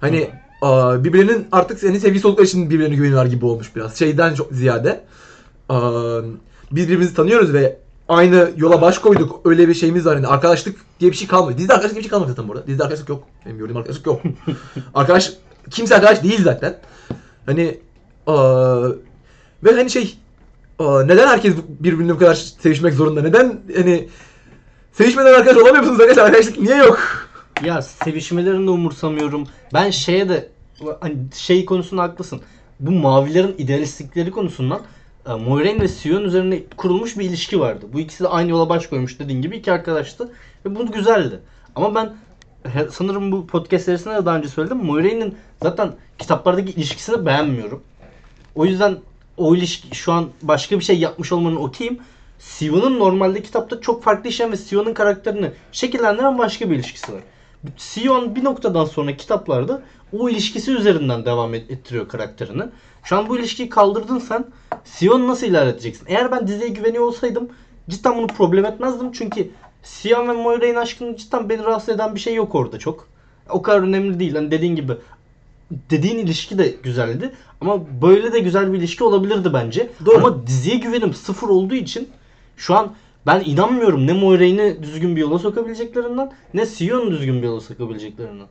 [0.00, 0.30] Hani
[0.62, 3.98] aa, birbirinin artık senin sevgisi oldukları için birbirine güveniyorlar gibi olmuş biraz.
[3.98, 5.00] Şeyden çok ziyade.
[5.68, 6.20] aa,
[6.72, 7.76] biz birbirimizi tanıyoruz ve
[8.08, 9.40] aynı yola baş koyduk.
[9.44, 10.14] Öyle bir şeyimiz var.
[10.14, 11.58] Hani arkadaşlık diye bir şey kalmadı.
[11.58, 12.66] Dizide arkadaşlık diye bir şey kalmadı zaten burada.
[12.66, 13.24] Dizide arkadaşlık yok.
[13.46, 14.22] Benim gördüğüm arkadaşlık yok.
[14.94, 15.32] arkadaş
[15.70, 16.78] kimse arkadaş değil zaten.
[17.46, 17.80] Hani
[18.26, 18.88] aa,
[19.64, 20.18] ve hani şey
[20.78, 23.22] aa, neden herkes birbirine bu kadar sevişmek zorunda?
[23.22, 24.08] Neden hani
[24.92, 26.24] sevişmeden arkadaş olamıyor musunuz arkadaşlar?
[26.24, 27.28] Arkadaşlık niye yok?
[27.64, 29.46] Ya sevişmelerini de umursamıyorum.
[29.74, 30.48] Ben şeye de
[31.00, 32.40] hani şey konusunda haklısın.
[32.80, 34.80] Bu mavilerin idealistlikleri konusundan
[35.26, 37.86] Moiraine ve Sion üzerine kurulmuş bir ilişki vardı.
[37.92, 40.30] Bu ikisi de aynı yola baş koymuş dediğin gibi iki arkadaştı
[40.66, 41.40] ve bu güzeldi.
[41.76, 42.12] Ama ben
[42.90, 44.76] sanırım bu podcast serisinde de daha önce söyledim.
[44.76, 47.82] Moiraine'in zaten kitaplardaki ilişkisini beğenmiyorum.
[48.54, 48.98] O yüzden
[49.36, 51.98] o ilişki şu an başka bir şey yapmış olmanın okeyim.
[52.38, 57.20] Sion'un normalde kitapta çok farklı işleyen ve Sion'un karakterini şekillendiren başka bir ilişkisi var.
[57.76, 62.62] Sion bir noktadan sonra kitaplarda o ilişkisi üzerinden devam et- ettiriyor karakterini.
[63.02, 64.44] Şu an bu ilişkiyi kaldırdın sen.
[64.84, 66.06] Sion nasıl ilerleteceksin?
[66.08, 67.48] Eğer ben diziye güveniyor olsaydım
[67.90, 69.12] cidden bunu problem etmezdim.
[69.12, 69.50] Çünkü
[69.82, 73.08] Sion ve Moiraine'in aşkının cidden beni rahatsız eden bir şey yok orada çok.
[73.50, 74.34] O kadar önemli değil.
[74.34, 74.92] Hani dediğin gibi
[75.90, 77.32] dediğin ilişki de güzeldi.
[77.60, 79.90] Ama böyle de güzel bir ilişki olabilirdi bence.
[80.06, 80.16] Doğru.
[80.16, 82.08] Ama diziye güvenim sıfır olduğu için
[82.56, 82.94] şu an
[83.26, 88.46] ben inanmıyorum ne Moiraine'i düzgün bir yola sokabileceklerinden ne Sion'u düzgün bir yola sokabileceklerinden.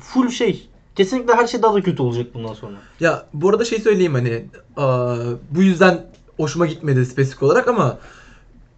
[0.00, 0.68] Full şey.
[0.96, 2.76] Kesinlikle her şey daha da kötü olacak bundan sonra.
[3.00, 4.44] Ya bu arada şey söyleyeyim hani
[4.76, 5.16] aa,
[5.50, 6.06] bu yüzden
[6.36, 7.98] hoşuma gitmedi spesifik olarak ama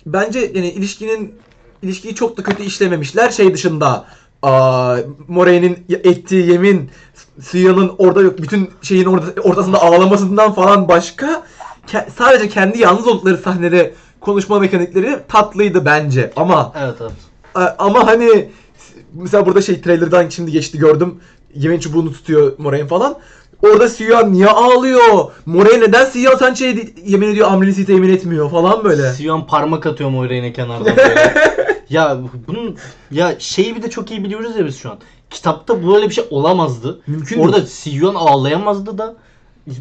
[0.07, 1.35] bence yani ilişkinin
[1.83, 4.05] ilişkiyi çok da kötü işlememişler şey dışında
[4.43, 4.97] aa,
[5.29, 6.91] Moraine'in ettiği yemin
[7.41, 11.43] Sion'un orada bütün şeyin orta, ortasında ağlamasından falan başka
[11.87, 17.13] ke- sadece kendi yalnız oldukları sahnede konuşma mekanikleri tatlıydı bence ama Evet evet.
[17.55, 18.51] A- Ama hani
[19.15, 21.21] mesela burada şey trailerdan şimdi geçti gördüm.
[21.55, 23.19] Yemin çubuğunu tutuyor Moraine falan.
[23.63, 25.33] Orada Sion niye ağlıyor?
[25.47, 29.13] Moraine neden Sion sen şey yemin ediyor Amnelisit'e yemin etmiyor falan böyle.
[29.13, 31.35] Sion parmak atıyor Moiraine'e kenardan böyle.
[31.91, 32.77] ya bunun
[33.11, 34.99] ya şeyi bir de çok iyi biliyoruz ya biz şu an.
[35.31, 37.01] Kitapta böyle bir şey olamazdı.
[37.07, 37.67] Mümkün Orada değil.
[37.67, 39.17] Sion ağlayamazdı da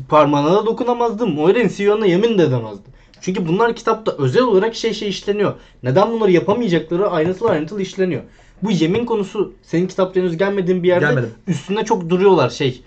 [0.10, 1.28] parmağına da dokunamazdı.
[1.28, 2.94] Moiraine Sion'a yemin de edemezdi.
[3.22, 5.54] Çünkü bunlar kitapta özel olarak şey şey işleniyor.
[5.84, 8.22] Neden bunları yapamayacakları ayrıntılı ayrıntılı işleniyor.
[8.64, 11.32] Bu yemin konusu senin kitapta henüz gelmediğin bir yerde Gelmedim.
[11.48, 12.84] üstünde çok duruyorlar şey.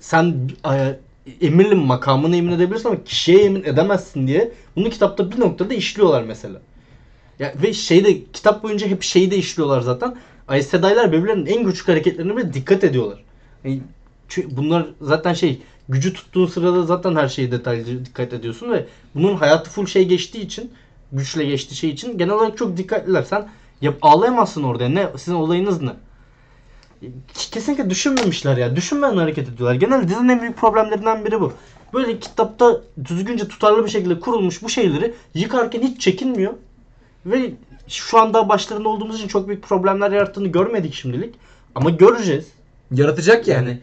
[0.00, 0.98] Sen e,
[1.40, 6.60] emirli makamını yemin edebilirsin ama kişiye yemin edemezsin diye bunu kitapta bir noktada işliyorlar mesela.
[7.38, 10.16] Ya ve şeyde kitap boyunca hep şeyi de işliyorlar zaten.
[10.48, 13.24] Aes Sedai'ler birbirlerinin en küçük hareketlerine bile dikkat ediyorlar.
[13.64, 13.80] Yani
[14.28, 19.36] çünkü bunlar zaten şey gücü tuttuğun sırada zaten her şeye detaylı dikkat ediyorsun ve bunun
[19.36, 20.70] hayatı full şey geçtiği için
[21.12, 23.22] güçle geçtiği şey için genel olarak çok dikkatliler.
[23.22, 23.48] Sen
[23.82, 24.88] yap ağlayamazsın orada.
[24.88, 25.90] Ne sizin olayınız ne?
[27.34, 28.76] Kesinlikle düşünmemişler ya.
[28.76, 29.74] Düşünmeden hareket ediyorlar.
[29.74, 31.52] Genelde dizinin en büyük problemlerinden biri bu.
[31.94, 36.52] Böyle kitapta düzgünce tutarlı bir şekilde kurulmuş bu şeyleri yıkarken hiç çekinmiyor.
[37.26, 37.52] Ve
[37.88, 41.34] şu anda başlarında olduğumuz için çok büyük problemler yarattığını görmedik şimdilik.
[41.74, 42.46] Ama göreceğiz.
[42.90, 43.68] Yaratacak yani.
[43.68, 43.80] Yani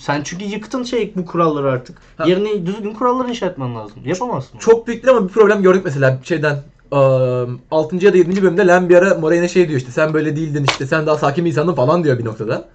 [0.00, 1.98] sen çünkü yıktın şey bu kuralları artık.
[2.16, 2.24] Ha.
[2.26, 4.02] Yerine düzgün kurallar inşa etmen lazım.
[4.04, 4.58] Yapamazsın.
[4.58, 6.62] Çok büyük değil ama bir problem gördük mesela şeyden.
[6.96, 7.96] 6.
[7.96, 8.42] ya da 7.
[8.42, 11.44] bölümde Len bir ara Moraine'e şey diyor işte sen böyle değildin işte sen daha sakin
[11.44, 12.68] bir insandın falan diyor bir noktada.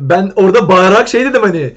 [0.00, 1.74] Ben orada bağırarak şey dedim hani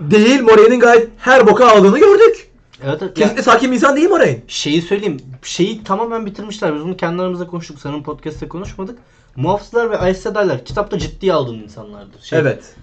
[0.00, 2.50] değil Moraine'in gayet her boka aldığını gördük.
[2.84, 3.14] Evet, evet.
[3.14, 4.42] Kesinlikle Ya, sakin bir insan değil Moraine.
[4.48, 5.16] şeyi söyleyeyim.
[5.42, 6.74] Şeyi tamamen bitirmişler.
[6.74, 7.78] Biz bunu kendi aramızda konuştuk.
[7.80, 8.98] Sanırım podcast'te konuşmadık.
[9.36, 12.20] Muhafızlar ve Aes Sedai'ler kitapta ciddiye aldığın insanlardır.
[12.22, 12.74] Şey, Evet.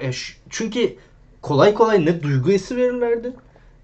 [0.00, 0.10] E,
[0.50, 0.96] çünkü
[1.42, 3.32] kolay kolay ne duygu esi verirlerdi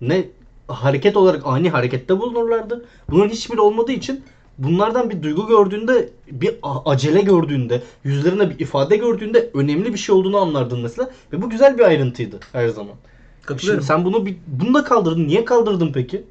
[0.00, 0.24] ne
[0.72, 2.84] hareket olarak ani harekette bulunurlardı.
[3.10, 4.24] Bunun hiçbiri olmadığı için
[4.58, 10.38] bunlardan bir duygu gördüğünde, bir acele gördüğünde, yüzlerinde bir ifade gördüğünde önemli bir şey olduğunu
[10.38, 11.10] anlardın mesela.
[11.32, 12.94] Ve bu güzel bir ayrıntıydı her zaman.
[13.42, 13.80] Katılıyorum.
[13.80, 15.26] Şimdi sen bunu bir, bunu da kaldırdın.
[15.26, 16.24] Niye kaldırdın peki?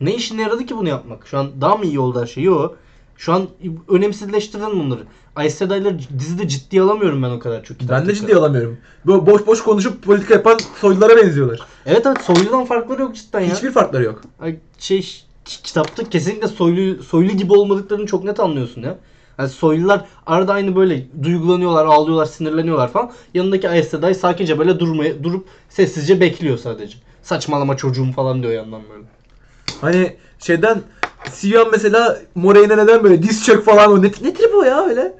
[0.00, 1.26] Ne işine yaradı ki bunu yapmak?
[1.26, 2.44] Şu an daha mı iyi oldu her şey?
[2.44, 2.76] Yok.
[3.16, 3.48] Şu an
[3.88, 5.00] önemsizleştirdin bunları.
[5.38, 7.80] Aes Sedai'leri dizide ciddiye alamıyorum ben o kadar çok.
[7.80, 8.14] Ben de kitaptaki.
[8.20, 8.78] ciddi alamıyorum.
[9.06, 11.60] Böyle boş boş konuşup politika yapan soylulara benziyorlar.
[11.86, 13.54] Evet evet soyludan farkları yok cidden ya.
[13.54, 14.22] Hiçbir farkları yok.
[14.40, 15.00] Ay, şey
[15.44, 18.96] ki- kitapta kesinlikle soylu soylu gibi olmadıklarını çok net anlıyorsun ya.
[19.38, 23.10] Yani soylular arada aynı böyle duygulanıyorlar, ağlıyorlar, sinirleniyorlar falan.
[23.34, 26.98] Yanındaki Aes Sedai sakince böyle durmaya durup sessizce bekliyor sadece.
[27.22, 29.04] Saçmalama çocuğum falan diyor yandan böyle.
[29.80, 30.82] Hani şeyden
[31.32, 35.14] Sion mesela Moraine'e neden böyle diz çök falan o ne, nedir bu ya öyle?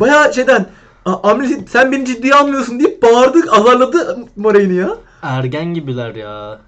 [0.00, 0.66] Baya şeyden
[1.04, 4.96] "A- Amri sen beni ciddiye almıyorsun deyip bağırdık azarladı Moraine'i ya.
[5.22, 6.58] Ergen gibiler ya.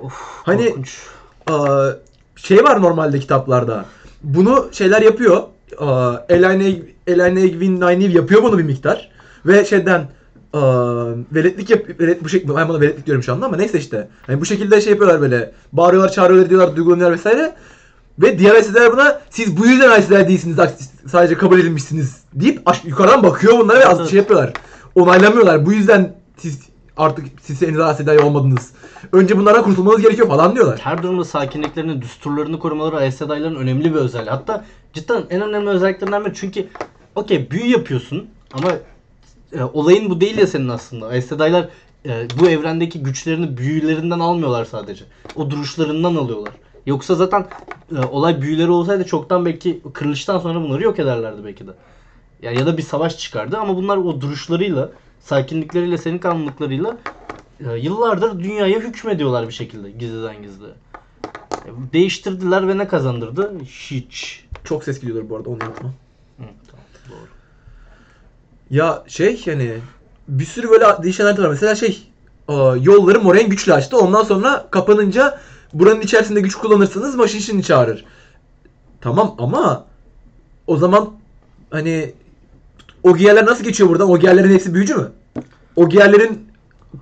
[0.00, 0.12] Of
[0.44, 0.98] Hani- korkunç.
[1.46, 1.88] Aa,
[2.36, 3.84] şey var normalde kitaplarda.
[4.22, 5.42] Bunu şeyler yapıyor.
[6.28, 9.10] Elane Egwin Nynaeve yapıyor bunu bir miktar.
[9.46, 10.08] Ve şeyden
[10.52, 14.08] aa, veletlik yap velet, bu şekilde ben buna veletlik diyorum şu anda ama neyse işte.
[14.26, 15.52] Hani bu şekilde şey yapıyorlar böyle.
[15.72, 17.54] Bağırıyorlar, çağırıyorlar, diyorlar, duygulanıyorlar vesaire.
[18.18, 20.56] Ve diğer IC'ler buna siz bu yüzden IC'ler değilsiniz
[21.06, 24.10] sadece kabul edilmişsiniz deyip yukarıdan bakıyor bunlara ve az Evet.
[24.10, 24.52] şey yapıyorlar.
[24.94, 25.66] Onaylamıyorlar.
[25.66, 26.60] Bu yüzden siz
[26.96, 28.72] artık siz henüz IC'ler olmadınız.
[29.12, 30.80] Önce bunlardan kurtulmanız gerekiyor falan diyorlar.
[30.82, 34.30] Her durumda sakinliklerini, düsturlarını korumaları Aes Sedai'ların önemli bir özelliği.
[34.30, 36.34] Hatta cidden en önemli özelliklerinden biri.
[36.34, 36.66] Çünkü
[37.14, 38.68] okey büyü yapıyorsun ama
[39.52, 41.06] e, olayın bu değil ya senin aslında.
[41.06, 41.68] Aes Sedai'lar
[42.06, 45.04] e, bu evrendeki güçlerini büyülerinden almıyorlar sadece.
[45.36, 46.54] O duruşlarından alıyorlar.
[46.88, 47.46] Yoksa zaten
[47.96, 51.70] e, olay büyüleri olsaydı çoktan belki kırılıştan sonra bunları yok ederlerdi belki de.
[52.42, 56.96] Ya, ya da bir savaş çıkardı ama bunlar o duruşlarıyla, sakinlikleriyle, senin kanlılıklarıyla
[57.60, 60.66] e, yıllardır dünyaya hükmediyorlar bir şekilde gizliden gizli.
[61.52, 63.52] E, Değiştirdiler ve ne kazandırdı?
[63.64, 64.44] Hiç.
[64.64, 65.58] Çok ses gidiyordur bu arada onu.
[65.58, 65.68] Hı,
[66.38, 67.28] tamam, doğru.
[68.70, 69.72] Ya şey yani
[70.28, 71.48] bir sürü böyle değişen harita var.
[71.48, 72.12] Mesela şey
[72.48, 73.98] aa, yolları Moraine güçlü açtı.
[73.98, 75.40] Ondan sonra kapanınca
[75.72, 78.04] buranın içerisinde güç kullanırsanız Maşinşin'i çağırır.
[79.00, 79.84] Tamam ama
[80.66, 81.10] o zaman
[81.70, 82.12] hani
[83.02, 84.10] Ogierler nasıl geçiyor buradan?
[84.10, 85.12] Ogierlerin hepsi büyücü mü?
[85.76, 86.48] Ogierlerin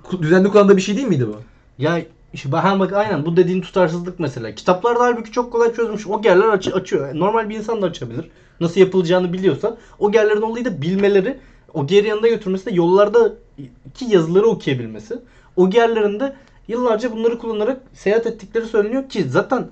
[0.03, 1.35] ku- düzenli kullandığı bir şey değil miydi bu?
[1.77, 2.01] Ya
[2.33, 4.55] işte ben bak aynen bu dediğin tutarsızlık mesela.
[4.55, 6.07] Kitaplarda halbuki çok kolay çözmüş.
[6.07, 7.15] O gerler aç- açıyor.
[7.19, 8.29] Normal bir insan da açabilir.
[8.59, 9.77] Nasıl yapılacağını biliyorsa.
[9.99, 11.37] O gerlerin olayı da bilmeleri.
[11.73, 13.33] O geri yanında götürmesi de yollarda
[13.93, 15.19] ki yazıları okuyabilmesi.
[15.55, 16.35] O gerlerin de
[16.67, 19.67] yıllarca bunları kullanarak seyahat ettikleri söyleniyor ki zaten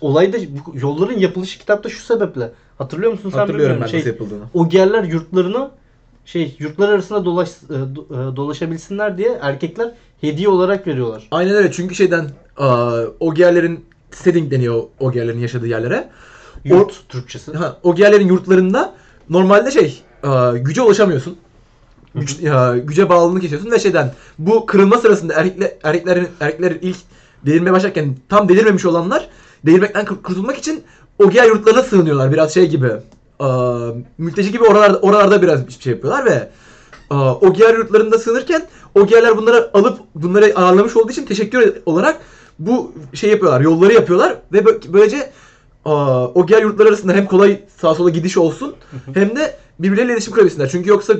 [0.00, 0.36] olayda
[0.74, 2.52] yolların yapılışı kitapta şu sebeple.
[2.78, 3.86] Hatırlıyor musun sen Hatırlıyorum ben.
[3.86, 4.44] Şey, nasıl yapıldığını.
[4.54, 5.70] o gerler yurtlarına
[6.24, 11.28] şey yurtlar arasında dolaş, e, e, dolaşabilsinler diye erkekler hediye olarak veriyorlar.
[11.30, 16.08] Aynen öyle çünkü şeyden aa, Ogierlerin setting deniyor Ogierlerin yaşadığı yerlere.
[16.64, 17.52] Yurt Türkçesi.
[17.52, 18.94] Ha, o yerlerin yurtlarında
[19.30, 20.02] normalde şey
[20.54, 21.36] güce ulaşamıyorsun.
[22.14, 26.96] Güç, e, güce bağlılık yaşıyorsun ve şeyden bu kırılma sırasında erkekler, erkeklerin erkeklerin ilk
[27.46, 29.28] delirmeye başlarken tam delirmemiş olanlar
[29.66, 30.82] delirmekten kur- kurtulmak için
[31.18, 32.88] o yer yurtlarına sığınıyorlar biraz şey gibi.
[33.40, 33.46] E,
[34.18, 36.48] mülteci gibi oralarda oralarda biraz şey yapıyorlar ve
[37.10, 42.20] e, o yer yurtlarında sığınırken o yerler bunları alıp bunları ağırlamış olduğu için teşekkür olarak
[42.58, 45.32] bu şey yapıyorlar, yolları yapıyorlar ve bö- böylece
[45.84, 48.74] Aa, o diğer yurtlar arasında hem kolay sağa sola gidiş olsun
[49.14, 50.68] hem de birbirleriyle iletişim kurabilsinler.
[50.68, 51.14] Çünkü yoksa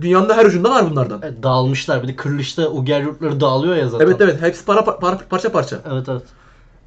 [0.00, 1.20] dünyanın her ucunda var bunlardan.
[1.22, 2.02] Evet, dağılmışlar.
[2.02, 4.06] Bir de kırılışta ger yurtları dağılıyor ya zaten.
[4.06, 5.82] Evet evet hepsi para, para parça parça.
[5.92, 6.22] Evet evet.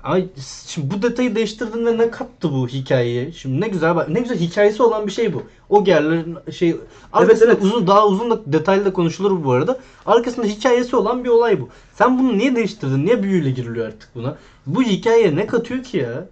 [0.04, 0.28] Ay
[0.68, 3.32] şimdi bu detayı değiştirdiğinde ne kattı bu hikayeye?
[3.32, 5.44] Şimdi ne güzel bak ne güzel hikayesi olan bir şey bu.
[5.70, 6.76] O gerlerin şey
[7.14, 7.64] arkasında evet.
[7.64, 9.80] uzun daha uzun da detaylı da konuşulur bu arada.
[10.06, 11.70] Arkasında hikayesi olan bir olay bu.
[11.94, 13.06] Sen bunu niye değiştirdin?
[13.06, 14.38] Niye büyüyle giriliyor artık buna?
[14.66, 16.28] Bu hikayeye ne katıyor ki ya?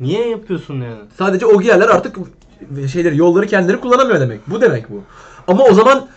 [0.00, 1.00] Niye yapıyorsun yani?
[1.18, 2.16] Sadece o yerler artık
[2.92, 4.40] şeyleri yolları kendileri kullanamıyor demek.
[4.50, 5.02] Bu demek bu.
[5.46, 6.08] Ama o zaman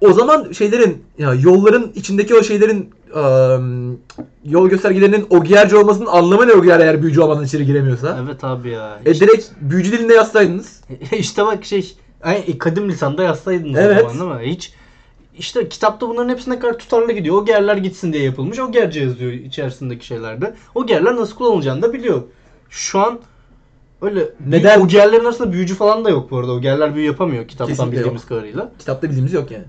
[0.00, 3.96] o zaman şeylerin ya yolların içindeki o şeylerin ıı,
[4.44, 8.18] yol göstergelerinin ogiyerci olmasının anlamı ne ogiyer eğer büyücü olmadan içeri giremiyorsa?
[8.24, 9.00] Evet abi ya.
[9.06, 10.80] E direkt büyücü dilinde yazsaydınız.
[11.18, 14.04] işte bak şey ay, kadim lisanda yazsaydın Evet.
[14.06, 14.54] o zaman değil mi?
[14.54, 14.72] Hiç
[15.38, 17.36] işte kitapta bunların hepsi ne kadar tutarlı gidiyor.
[17.36, 18.58] O gerler gitsin diye yapılmış.
[18.58, 20.54] O gerce yazıyor içerisindeki şeylerde.
[20.74, 22.22] O gerler nasıl kullanılacağını da biliyor.
[22.70, 23.18] Şu an
[24.02, 24.80] öyle Neden?
[24.80, 26.52] O gerlerin arasında büyücü falan da yok bu arada.
[26.52, 28.28] O gerler büyü yapamıyor kitaptan Kesinlikle bildiğimiz yok.
[28.28, 28.72] kadarıyla.
[28.78, 29.64] Kitapta bildiğimiz yok yani.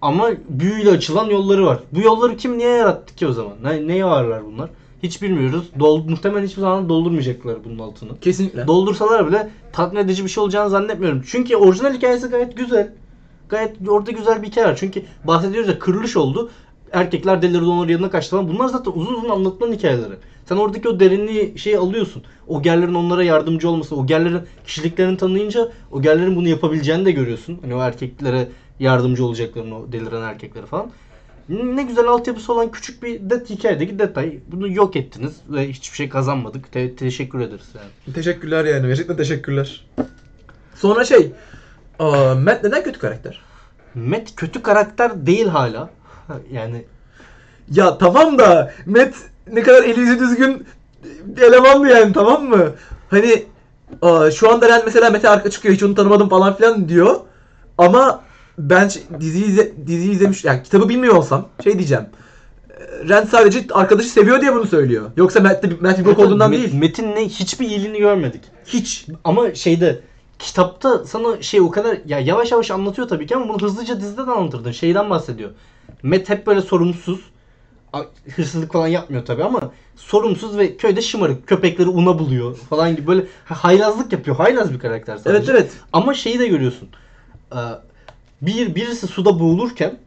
[0.00, 1.78] Ama büyüyle açılan yolları var.
[1.92, 3.52] Bu yolları kim niye yarattı ki o zaman?
[3.62, 4.70] Ne, neye varlar bunlar?
[5.02, 5.70] Hiç bilmiyoruz.
[5.78, 8.20] Dol, muhtemelen hiçbir zaman doldurmayacaklar bunun altını.
[8.20, 8.66] Kesinlikle.
[8.66, 11.22] Doldursalar bile tatmin edici bir şey olacağını zannetmiyorum.
[11.26, 12.92] Çünkü orijinal hikayesi gayet güzel.
[13.48, 14.76] Gayet orada güzel bir hikaye var.
[14.76, 16.50] Çünkü bahsediyoruz ya kırılış oldu.
[16.92, 18.48] Erkekler delirdi onların yanına kaçtı falan.
[18.48, 20.14] Bunlar zaten uzun uzun anlatılan hikayeleri.
[20.48, 22.22] Sen oradaki o derinliği şeyi alıyorsun.
[22.46, 27.58] O gerlerin onlara yardımcı olması, o gerlerin kişiliklerini tanıyınca o gerlerin bunu yapabileceğini de görüyorsun.
[27.62, 28.48] Hani o erkeklere
[28.78, 30.90] yardımcı olacaklarını, o deliren erkeklere falan.
[31.48, 34.38] Ne güzel altyapısı olan küçük bir det hikayedeki detay.
[34.46, 36.72] Bunu yok ettiniz ve hiçbir şey kazanmadık.
[36.72, 38.14] Te- teşekkür ederiz yani.
[38.14, 38.86] Teşekkürler yani.
[38.86, 39.86] Gerçekten teşekkürler.
[40.74, 41.32] Sonra şey.
[41.98, 43.40] Aa, Matt neden kötü karakter?
[43.94, 45.90] Matt kötü karakter değil hala.
[46.52, 46.84] Yani
[47.72, 49.14] Ya tamam da Matt
[49.52, 50.66] ne kadar eli yüzü düzgün
[51.40, 52.72] elemandı yani tamam mı?
[53.10, 53.44] Hani
[54.02, 57.16] aa, şu anda Ren mesela Matt'e arka çıkıyor hiç onu tanımadım falan filan diyor.
[57.78, 58.22] Ama
[58.58, 62.04] ben diziyi, izle, diziyi izlemiş yani kitabı bilmiyor olsam şey diyeceğim.
[62.70, 65.10] e, Ren sadece arkadaşı seviyor diye bunu söylüyor.
[65.16, 66.74] Yoksa Matt, Matt bir bok olduğundan Met- değil.
[66.74, 68.42] Metin ne hiçbir iyiliğini görmedik.
[68.66, 69.06] Hiç.
[69.24, 70.00] Ama şeyde
[70.38, 74.26] kitapta sana şey o kadar ya yavaş yavaş anlatıyor tabii ki ama bunu hızlıca dizide
[74.26, 74.72] de anlatırdın.
[74.72, 75.50] Şeyden bahsediyor.
[76.02, 77.20] Matt hep böyle sorumsuz.
[78.36, 81.46] hırsızlık falan yapmıyor tabi ama sorumsuz ve köyde şımarık.
[81.46, 84.36] Köpekleri una buluyor falan gibi böyle haylazlık yapıyor.
[84.36, 85.30] Haylaz bir karakter sadece.
[85.38, 85.70] Evet evet.
[85.92, 86.88] Ama şeyi de görüyorsun.
[87.52, 87.56] Ee,
[88.42, 89.98] Bir birisi suda boğulurken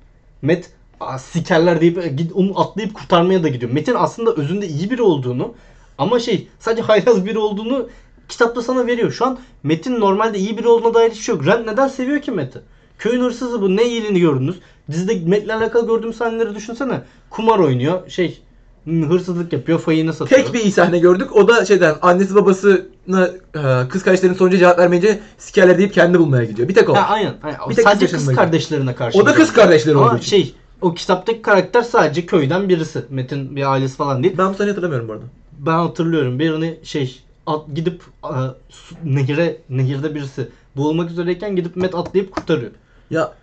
[0.41, 3.71] Met "Aa, sikerler deyip e, onu atlayıp kurtarmaya da gidiyor.
[3.71, 5.54] Met'in aslında özünde iyi biri olduğunu
[5.97, 7.89] ama şey sadece haylaz biri olduğunu
[8.30, 9.12] kitapta sana veriyor.
[9.12, 11.45] Şu an Met'in normalde iyi biri olduğuna dair hiçbir şey yok.
[11.45, 12.60] Rand neden seviyor ki Met'i?
[12.97, 13.75] Köyün hırsızı bu.
[13.75, 14.60] Ne iyiliğini gördünüz?
[14.91, 17.01] Dizide Met'le alakalı gördüğüm sahneleri düşünsene.
[17.30, 18.10] Kumar oynuyor.
[18.10, 18.41] Şey
[18.86, 19.80] hırsızlık yapıyor.
[19.80, 20.41] Fayını satıyor.
[20.41, 21.36] Tek bir iyi sahne gördük.
[21.36, 26.43] O da şeyden annesi babasına e, kız kardeşlerinin sonuca cevap vermeyince sikerler deyip kendi bulmaya
[26.45, 26.67] gidiyor.
[26.67, 26.93] Bir tek o.
[26.93, 27.34] Ha, aynen.
[27.43, 27.60] aynen.
[27.69, 29.19] Bir tek sadece kız kardeşlerine karşı.
[29.19, 30.30] O da kız kardeşleri Ama olduğu için.
[30.30, 33.04] şey o kitaptaki karakter sadece köyden birisi.
[33.10, 34.36] Metin bir ailesi falan değil.
[34.38, 35.23] Ben bu sahneyi hatırlamıyorum bu arada.
[35.60, 41.95] Ben hatırlıyorum birini şey at, gidip a, su- nehire nehirde birisi boğulmak üzereyken gidip Met
[41.95, 42.71] atlayıp kurtarıyor.
[43.12, 43.34] Ya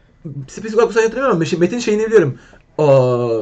[0.49, 2.39] spesifik olarak bu hatırlamıyorum ama Metin şeyini biliyorum.
[2.79, 3.41] Aa,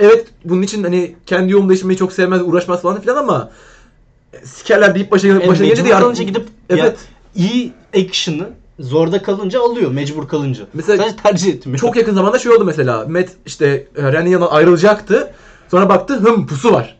[0.00, 3.50] evet bunun için hani kendi yolunu değiştirmeyi çok sevmez, uğraşmaz falan filan ama
[4.32, 6.14] e, sikerler deyip başa, Yani başa gelince de yardım...
[6.14, 6.82] gidip Evet.
[6.84, 6.94] ya,
[7.34, 8.48] iyi action'ı
[8.80, 10.64] zorda kalınca alıyor mecbur kalınca.
[10.74, 11.78] Mesela Sadece tercih etmiyor.
[11.78, 13.04] Çok yakın zamanda şey oldu mesela.
[13.08, 15.32] Met işte e, Ren'in yanından ayrılacaktı.
[15.70, 16.98] Sonra baktı hım pusu var.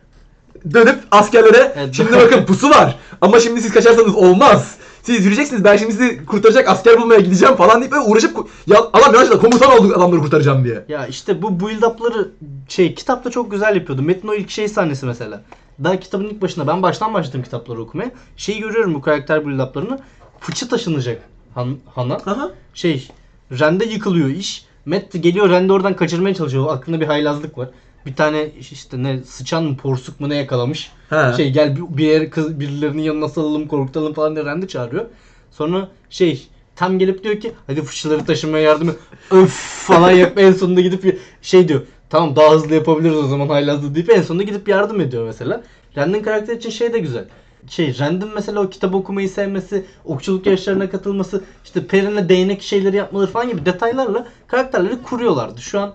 [0.73, 1.95] Dönüp askerlere Evet.
[1.95, 2.99] şimdi bakın pusu var.
[3.21, 4.75] Ama şimdi siz kaçarsanız olmaz.
[5.05, 8.37] Siz yürüyeceksiniz ben şimdi sizi kurtaracak asker bulmaya gideceğim falan deyip böyle uğraşıp
[8.67, 10.85] ya adam yanlışlıkla komutan olduk adamları kurtaracağım diye.
[10.89, 12.31] Ya işte bu build up'ları
[12.69, 14.03] şey kitapta çok güzel yapıyordu.
[14.03, 15.43] Metin o ilk şey sahnesi mesela.
[15.85, 18.11] Daha kitabın ilk başında ben baştan başladım kitapları okumaya.
[18.37, 19.99] Şeyi görüyorum bu karakter build up'larını.
[20.41, 21.23] Fıçı taşınacak
[21.55, 22.15] Han, Han'a.
[22.15, 22.51] Aha.
[22.75, 23.09] Şey
[23.53, 24.67] Rende yıkılıyor iş.
[24.87, 26.67] Matt geliyor Rende oradan kaçırmaya çalışıyor.
[26.69, 27.69] Aklında bir haylazlık var.
[28.07, 30.91] Bir tane işte ne sıçan mı porsuk mu ne yakalamış.
[31.11, 31.33] Ha.
[31.33, 35.07] Şey gel bir, bir yer kız birilerinin yanına salalım korkutalım falan diye Rende çağırıyor.
[35.51, 38.97] Sonra şey tam gelip diyor ki hadi fıçıları taşımaya yardım et.
[39.31, 39.51] Öf
[39.87, 41.83] falan yapıp en sonunda gidip şey diyor.
[42.11, 45.63] Tamam daha hızlı yapabiliriz o zaman haylazlığı deyip en sonunda gidip yardım ediyor mesela.
[45.97, 47.25] Rand'in karakteri için şey de güzel.
[47.69, 53.31] Şey Rand'in mesela o kitap okumayı sevmesi, okçuluk yarışlarına katılması, işte Perrin'le değnek şeyleri yapmaları
[53.31, 55.61] falan gibi detaylarla karakterleri kuruyorlardı.
[55.61, 55.95] Şu an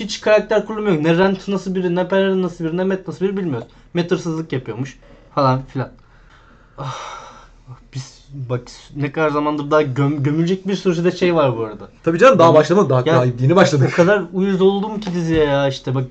[0.00, 1.04] hiç karakter kurulmuyor.
[1.04, 3.68] Ne Rand nasıl biri, ne Perrin nasıl biri, ne Matt nasıl biri bilmiyoruz.
[3.94, 4.98] Matt hırsızlık yapıyormuş
[5.34, 5.90] falan filan.
[6.78, 6.96] Ah,
[7.94, 8.62] biz bak
[8.96, 11.88] ne kadar zamandır daha göm, gömülecek bir sürü de şey var bu arada.
[12.04, 13.90] Tabii canım daha başlamadı daha, Ya- daha yeni başladık.
[13.92, 16.04] O kadar uyuz oldum ki diziye ya işte bak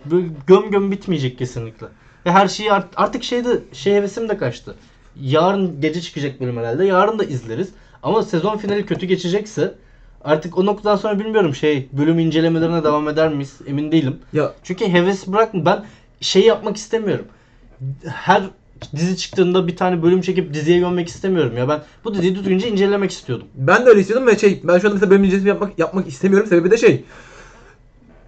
[0.47, 1.88] göm göm bitmeyecek kesinlikle.
[2.26, 4.76] Ve her şeyi art- artık şeyde şey hevesim de kaçtı.
[5.21, 6.86] Yarın gece çıkacak bölüm herhalde.
[6.86, 7.69] Yarın da izleriz.
[8.04, 9.73] Ama sezon finali kötü geçecekse
[10.23, 14.17] artık o noktadan sonra bilmiyorum şey bölüm incelemelerine devam eder miyiz emin değilim.
[14.34, 15.86] Ya Çünkü heves bırakma ben
[16.21, 17.25] şey yapmak istemiyorum.
[18.06, 18.43] Her
[18.95, 23.12] dizi çıktığında bir tane bölüm çekip diziye gömmek istemiyorum ya ben bu diziyi düzgünce incelemek
[23.12, 23.47] istiyordum.
[23.56, 26.47] Ben de öyle istiyordum ve şey ben şu anda mesela bölüm incelemesi yapmak yapmak istemiyorum.
[26.49, 27.03] Sebebi de şey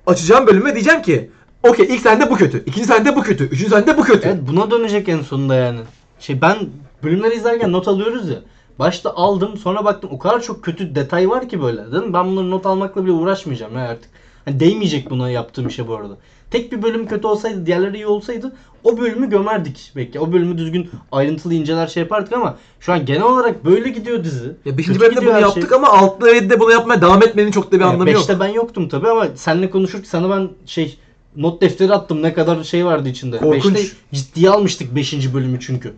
[0.07, 1.29] açacağım bölüme diyeceğim ki
[1.63, 4.27] okey ilk sahnede bu kötü, ikinci sahnede bu kötü, üçüncü sahnede bu kötü.
[4.27, 5.79] Evet buna dönecek en sonunda yani.
[6.19, 6.57] Şey ben
[7.03, 8.37] bölümleri izlerken not alıyoruz ya.
[8.79, 11.87] Başta aldım sonra baktım o kadar çok kötü detay var ki böyle.
[11.87, 14.09] Dedim ben bunları not almakla bile uğraşmayacağım ya artık.
[14.45, 16.17] Hani değmeyecek buna yaptığım işe bu arada.
[16.51, 20.19] Tek bir bölüm kötü olsaydı diğerleri iyi olsaydı o bölümü gömerdik belki.
[20.19, 24.51] O bölümü düzgün ayrıntılı inceler şey yapardık ama şu an genel olarak böyle gidiyor dizi.
[24.65, 24.85] Ya 5.
[24.85, 25.77] Kötü bölümde bunu yaptık şey.
[25.77, 28.19] ama 6 ve 7'de bunu yapmaya devam etmenin çok da bir Ya anlamı yok.
[28.19, 30.97] beşte ben yoktum tabi ama seninle konuşurken sana ben şey
[31.35, 33.37] not defteri attım ne kadar şey vardı içinde.
[33.37, 33.75] Korkunç.
[33.75, 35.33] Beşte ciddiye almıştık 5.
[35.33, 35.93] bölümü çünkü.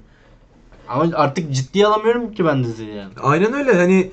[0.92, 3.12] Ama artık ciddiye alamıyorum ki ben diziyi yani.
[3.24, 4.12] Aynen öyle hani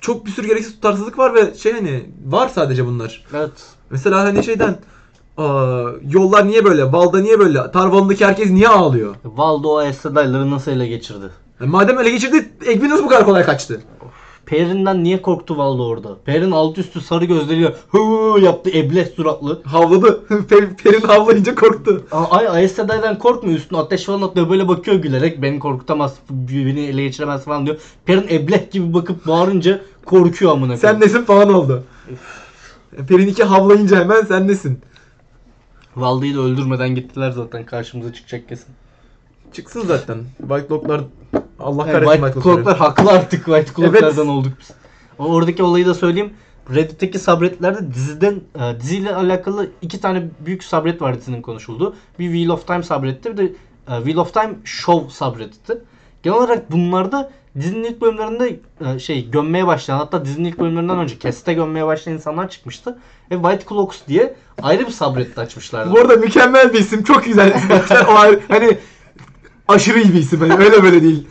[0.00, 3.24] çok bir sürü gereksiz tutarsızlık var ve şey hani var sadece bunlar.
[3.34, 3.52] Evet.
[3.90, 4.76] Mesela hani şeyden
[5.36, 9.14] aa, yollar niye böyle, Valda niye böyle, Tarvan'daki herkes niye ağlıyor?
[9.24, 11.30] Valdo o Aes Sedai'ları nasıl ele geçirdi?
[11.60, 13.80] E, madem öyle geçirdi, Egwin nasıl bu kadar kolay kaçtı?
[14.50, 16.16] Perrin'den niye korktu Valdo orada?
[16.24, 19.62] Perrin alt üstü sarı gözleriyle hı yaptı ebleh suratlı.
[19.64, 20.24] Havladı.
[20.30, 22.06] Per- Perin havlayınca korktu.
[22.10, 27.02] Ay Aes Sedai'den korkmuyor üstüne ateş falan atıyor böyle bakıyor gülerek beni korkutamaz beni ele
[27.02, 27.76] geçiremez falan diyor.
[28.04, 31.84] Perrin ebleh gibi bakıp bağırınca korkuyor amına Sen nesin falan oldu.
[32.98, 34.80] E, Perin iki havlayınca hemen sen nesin?
[35.96, 38.74] Valdo'yu da öldürmeden gittiler zaten karşımıza çıkacak kesin.
[39.52, 40.18] Çıksın zaten.
[40.38, 41.00] White Lock'lar
[41.60, 42.76] Allah Yani kahretsin White Cloak'lar Lock'ları.
[42.78, 44.18] haklı artık White Cloak'lardan Evet.
[44.18, 44.70] olduk biz.
[45.18, 46.32] Oradaki olayı da söyleyeyim.
[46.74, 51.94] Reddit'teki subreddit'lerde diziden e, diziyle alakalı iki tane büyük subreddit var dizinin konuşulduğu.
[52.18, 53.44] Bir Wheel of Time subredditti bir de
[53.88, 55.78] e, Wheel of Time Show subredditti.
[56.22, 58.60] Genel olarak bunlarda dizinin ilk bölümlerinde
[58.94, 62.98] e, şey gömmeye başlayan hatta dizinin ilk bölümlerinden önce keste gömmeye başlayan insanlar çıkmıştı.
[63.30, 65.92] Ve White Cloaks diye ayrı bir subreddit açmışlardı.
[65.92, 67.02] Bu arada mükemmel bir isim.
[67.04, 67.96] Çok güzel isim.
[68.08, 68.78] o ayrı- hani
[69.70, 70.40] aşırı iyi bir isim.
[70.40, 71.26] Hani öyle böyle değil.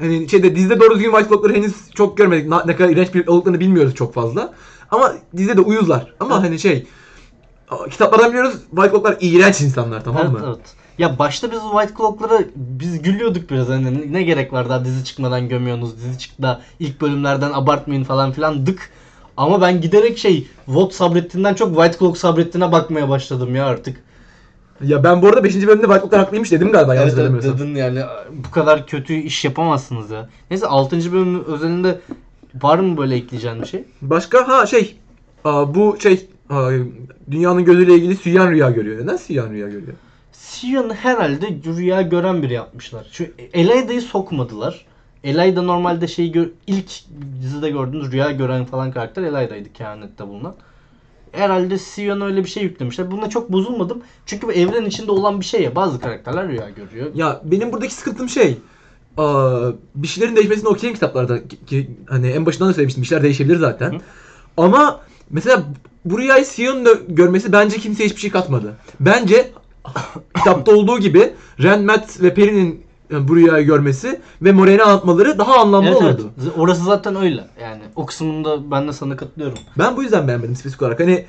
[0.00, 2.48] Hani şeyde dizide doğru düzgün White Lock'ları henüz çok görmedik.
[2.48, 4.52] Na- Ne kadar iğrenç bir olduklarını bilmiyoruz çok fazla.
[4.90, 6.14] Ama dizide de uyuzlar.
[6.20, 6.44] Ama Evet.
[6.44, 6.86] hani şey
[7.90, 10.40] Kitaplardan biliyoruz White Cloak'lar iğrenç insanlar tamam mı?
[10.46, 10.58] evet.
[10.98, 15.48] Ya başta biz White Cloak'lara biz gülüyorduk biraz hani ne gerek var daha dizi çıkmadan
[15.48, 18.90] gömüyorsunuz dizi çıktı da ilk bölümlerden abartmayın falan filan dık.
[19.36, 23.96] Ama ben giderek şey Vought sabrettiğinden çok White Cloak sabrettiğine bakmaya başladım ya artık.
[24.80, 25.54] Ya ben bu arada 5.
[25.54, 27.58] bölümde White Cloak'lar haklıymış dedim galiba yanlış Evet, hatırlamıyorsam.
[27.58, 30.28] dedin yani bu kadar kötü iş yapamazsınız ya.
[30.50, 31.12] Neyse 6.
[31.12, 32.00] bölüm özelinde
[32.62, 33.84] var mı böyle ekleyeceğin bir şey?
[34.02, 34.96] Başka ha şey
[35.44, 36.70] aa, bu şey aa,
[37.30, 39.02] dünyanın gözüyle ilgili Süyan rüya görüyor.
[39.04, 39.92] Neden Süyan rüya görüyor?
[40.32, 43.06] Sion'u herhalde rüya gören biri yapmışlar.
[43.12, 44.84] Şu Elayda'yı sokmadılar.
[45.24, 46.90] Elayda normalde şey gör, ilk
[47.42, 50.54] dizide gördüğünüz rüya gören falan karakter Elayda'ydı kehanette bulunan.
[51.32, 53.10] Herhalde Sion'a öyle bir şey yüklemişler.
[53.10, 54.02] Bunda çok bozulmadım.
[54.26, 55.74] Çünkü bu evren içinde olan bir şey ya.
[55.74, 57.10] Bazı karakterler rüya görüyor.
[57.14, 58.58] Ya benim buradaki sıkıntım şey
[59.16, 63.24] aa, bir şeylerin değişmesini okeyim kitaplarda ki, ki hani en başından da söylemiştim bir şeyler
[63.24, 63.92] değişebilir zaten.
[63.92, 63.98] Hı.
[64.56, 65.62] Ama mesela
[66.04, 68.76] bu rüyayı Sion'un da görmesi bence kimseye hiçbir şey katmadı.
[69.00, 69.50] Bence
[70.36, 72.82] kitapta olduğu gibi Ren, Matt ve Peri'nin
[73.12, 76.14] e, bu rüyayı görmesi ve Moraine'i anlatmaları daha anlamlı Evet, evet.
[76.20, 76.30] olurdu.
[76.40, 77.44] Z- Orası zaten öyle.
[77.62, 79.58] Yani o kısmında ben de sana katılıyorum.
[79.78, 81.00] Ben bu yüzden beğenmedim spesifik olarak.
[81.00, 81.24] Hani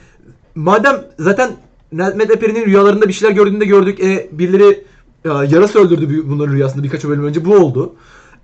[0.55, 1.51] madem zaten
[1.91, 3.99] Ned ve Peri'nin rüyalarında bir şeyler gördüğünde gördük.
[3.99, 4.83] E, birileri
[5.25, 7.45] e, yarası öldürdü bunların rüyasında birkaç bölüm önce.
[7.45, 7.93] Bu oldu.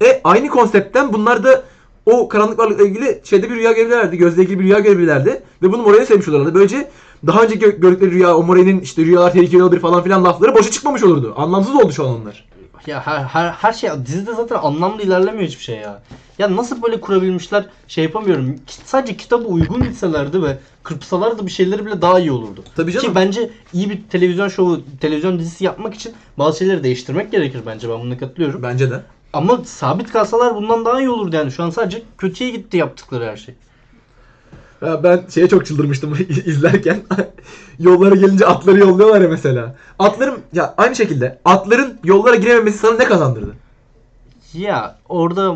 [0.06, 1.64] E aynı konseptten bunlar da
[2.06, 4.18] o karanlık varlıkla ilgili şeyde bir rüya görebilirlerdi.
[4.18, 5.44] Gözle ilgili bir rüya görebilirlerdi.
[5.62, 6.54] Ve bunu Moraine'e söylemiş olurlardı.
[6.56, 6.90] Böylece
[7.28, 10.72] daha önce gö- gördükleri rüya, o Moraine'in işte rüyalar tehlikeli olabilir falan filan lafları boşa
[10.72, 11.34] çıkmamış olurdu.
[11.38, 12.49] Anlamsız oldu şu an onlar.
[12.88, 16.02] Ya her, her, her şey dizide zaten anlamlı ilerlemiyor hiçbir şey ya.
[16.40, 18.56] Ya nasıl böyle kurabilmişler şey yapamıyorum.
[18.86, 22.64] Sadece kitaba uygun gitselerdi ve kırpsalardı bir şeyleri bile daha iyi olurdu.
[22.76, 23.08] Tabii canım.
[23.08, 27.90] Ki bence iyi bir televizyon şovu, televizyon dizisi yapmak için bazı şeyleri değiştirmek gerekir bence
[27.90, 28.64] ben buna katılıyorum.
[28.64, 29.02] Bence de.
[29.34, 31.52] Ama sabit kalsalar bundan daha iyi olurdu yani.
[31.52, 33.56] Şu an sadece kötüye gitti yaptıkları her şey.
[34.82, 37.00] Ya ben şeye çok çıldırmıştım izlerken.
[37.80, 39.76] Yollara gelince atları yolluyorlar ya mesela.
[40.00, 43.56] Atların ya aynı şekilde atların yollara girememesi sana ne kazandırdı?
[44.54, 45.56] Ya orada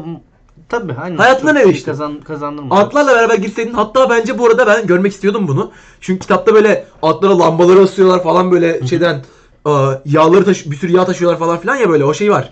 [0.69, 1.85] tabii hani Hayatına ne şey değişti?
[1.85, 2.85] Kazan, kazandırmadılar.
[2.85, 5.71] Atlarla beraber girseydin hatta bence bu arada ben görmek istiyordum bunu.
[6.01, 9.21] Çünkü kitapta böyle atlara lambaları asıyorlar falan böyle şeyden
[9.67, 9.71] e,
[10.05, 12.49] yağları taşı bir sürü yağ taşıyorlar falan filan ya böyle o şey var.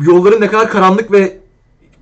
[0.00, 1.38] Yolların ne kadar karanlık ve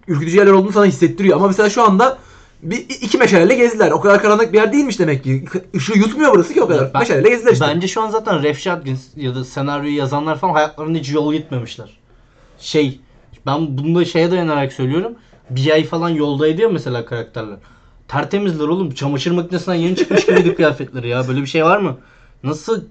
[0.08, 1.36] ürkütücü yerler olduğunu sana hissettiriyor.
[1.36, 2.18] Ama mesela şu anda
[2.62, 3.90] bir iki meşaleyle gezdiler.
[3.90, 5.44] O kadar karanlık bir yer değilmiş demek ki.
[5.74, 6.94] Işığı yutmuyor burası ki o kadar.
[6.94, 7.64] Ben- meşaleyle gezdiler işte.
[7.74, 11.98] Bence şu an zaten Ref Shotgun ya da senaryoyu yazanlar falan hayatlarında hiç yol gitmemişler.
[12.58, 13.00] Şey,
[13.46, 15.12] ben bunu da şeye dayanarak söylüyorum.
[15.50, 17.56] Bir ay falan yoldaydı ya mesela karakterler.
[18.08, 18.90] Tertemizler oğlum.
[18.90, 21.28] Çamaşır makinesinden yeni çıkmış gibiydi kıyafetleri ya.
[21.28, 21.96] Böyle bir şey var mı?
[22.42, 22.84] Nasıl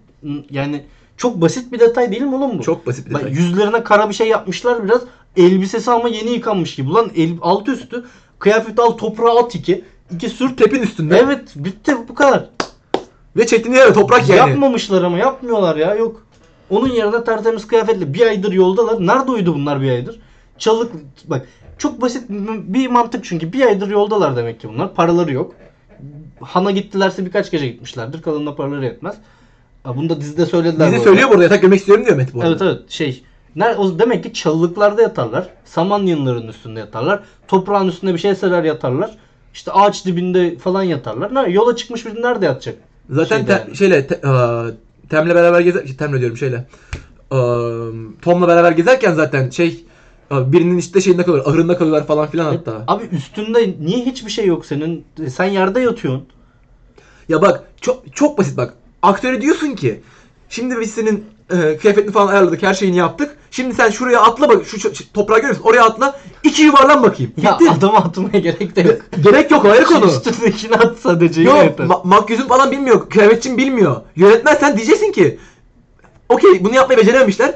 [0.52, 0.84] yani
[1.18, 2.64] çok basit bir detay değil mi oğlum bu?
[2.64, 3.32] Çok basit bir detay.
[3.32, 5.02] yüzlerine kara bir şey yapmışlar biraz.
[5.38, 6.90] Elbisesi ama yeni yıkanmış gibi.
[6.90, 8.06] Ulan el, altı üstü
[8.40, 9.84] kıyafeti al toprağa at iki.
[10.12, 11.18] İki sür Tepin üstünde.
[11.18, 12.50] Evet bitti bu kadar.
[13.38, 14.50] Ve çetinliğe de toprak yani.
[14.50, 16.26] Yapmamışlar ama yapmıyorlar ya yok.
[16.70, 19.08] Onun yerine tertemiz kıyafetli bir aydır yoldalar.
[19.08, 20.20] Nerede uyudu bunlar bir aydır?
[20.58, 20.92] Çalık
[21.26, 24.94] bak çok basit bir mantık çünkü bir aydır yoldalar demek ki bunlar.
[24.94, 25.54] Paraları yok.
[26.42, 28.22] Han'a gittilerse birkaç gece gitmişlerdir.
[28.22, 29.16] Kalanına paraları yetmez.
[29.96, 30.92] Bunu da dizide söylediler.
[30.92, 32.52] Dizi söylüyor burada yatak görmek istiyorum diyor Met bu arada.
[32.52, 33.24] Evet evet şey.
[33.56, 35.50] Demek ki çalılıklarda yatarlar.
[35.66, 37.20] Saman yığınlarının üstünde yatarlar.
[37.48, 39.18] Toprağın üstünde bir şey serer yatarlar.
[39.54, 41.48] İşte ağaç dibinde falan yatarlar.
[41.48, 42.76] Yola çıkmış biri nerede yatacak?
[43.10, 43.76] Zaten Şeyde te- yani.
[43.76, 44.72] şeyle te- aa,
[45.10, 46.66] Tem'le beraber gezer şey, Tem'le diyorum şeyle.
[47.32, 47.90] Aa,
[48.22, 49.86] Tom'la beraber gezerken zaten şey
[50.32, 52.84] aa, birinin işte şeyinde kalıyor, ahırında kalıyorlar falan filan hatta.
[52.88, 55.06] Abi üstünde niye hiçbir şey yok senin?
[55.24, 56.28] E, Sen yerde yatıyorsun.
[57.30, 58.74] Ya bak çok çok basit bak.
[59.02, 60.02] Aktöre diyorsun ki
[60.50, 63.38] şimdi biz senin e, kıyafetini falan ayarladık, her şeyini yaptık.
[63.52, 65.64] Şimdi sen şuraya atla bak, şu, toprağı görüyorsun.
[65.64, 66.20] Oraya atla.
[66.44, 67.32] iki yuvarlan bakayım.
[67.42, 67.72] Ya Bitti.
[67.72, 69.02] adamı atmaya gerek de yok.
[69.24, 70.06] Gerek yok ayrı konu.
[70.12, 73.10] Üstündekini at sadece Yok, ma- makyözün falan bilmiyor.
[73.10, 74.02] Kıyafetçin bilmiyor.
[74.16, 75.40] Yönetmen sen diyeceksin ki
[76.30, 77.54] okey bunu yapmayı becerememişler.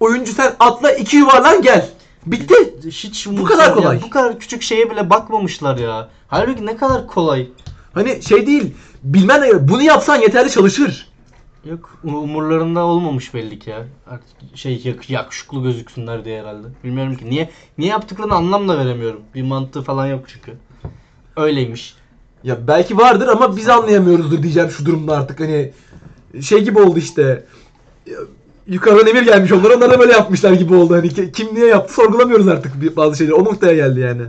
[0.00, 1.88] Oyuncu sen atla iki yuvarlan gel.
[2.26, 2.54] Bitti.
[2.86, 3.74] Hiç Bu kadar ya.
[3.74, 4.02] kolay.
[4.02, 6.08] Bu kadar küçük şeye bile bakmamışlar ya.
[6.28, 7.48] Halbuki ne kadar kolay.
[7.94, 8.74] Hani şey değil.
[9.02, 11.08] Bilmen bunu yapsan yeterli çalışır.
[11.70, 13.86] Yok umurlarında olmamış belli ki ya.
[14.06, 16.66] Artık şey yak, yakışıklı gözüksünler diye herhalde.
[16.84, 19.20] Bilmiyorum ki niye niye yaptıklarını anlam da veremiyorum.
[19.34, 20.52] Bir mantığı falan yok çünkü.
[21.36, 21.94] Öyleymiş.
[22.44, 25.72] Ya belki vardır ama biz anlayamıyoruzdur diyeceğim şu durumda artık hani
[26.40, 27.44] şey gibi oldu işte.
[28.66, 31.94] Yukarıdan emir gelmiş onlar onlar da böyle yapmışlar gibi oldu hani ki- kim niye yaptı
[31.94, 34.22] sorgulamıyoruz artık bazı şeyleri o noktaya geldi yani.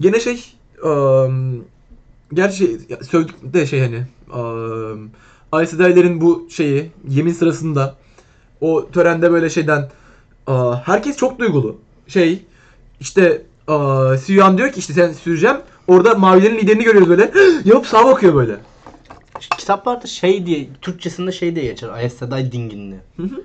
[0.00, 0.44] Gene şey
[0.84, 1.64] ım,
[2.32, 4.02] gerçi ya, sövdük de şey hani
[4.34, 5.10] ım,
[5.52, 7.94] Ays Sedayler'in bu şeyi yemin sırasında
[8.60, 9.90] o törende böyle şeyden
[10.84, 11.76] herkes çok duygulu.
[12.08, 12.42] Şey
[13.00, 13.42] işte
[14.24, 15.56] Siyuan diyor ki işte sen süreceğim.
[15.88, 17.32] Orada mavilerin liderini görüyoruz böyle.
[17.64, 18.56] Yapıp sağa bakıyor böyle.
[19.58, 21.88] kitaplarda şey diye Türkçesinde şey diye geçer.
[21.88, 22.50] Ayas Sedai.
[23.16, 23.42] Hı hı.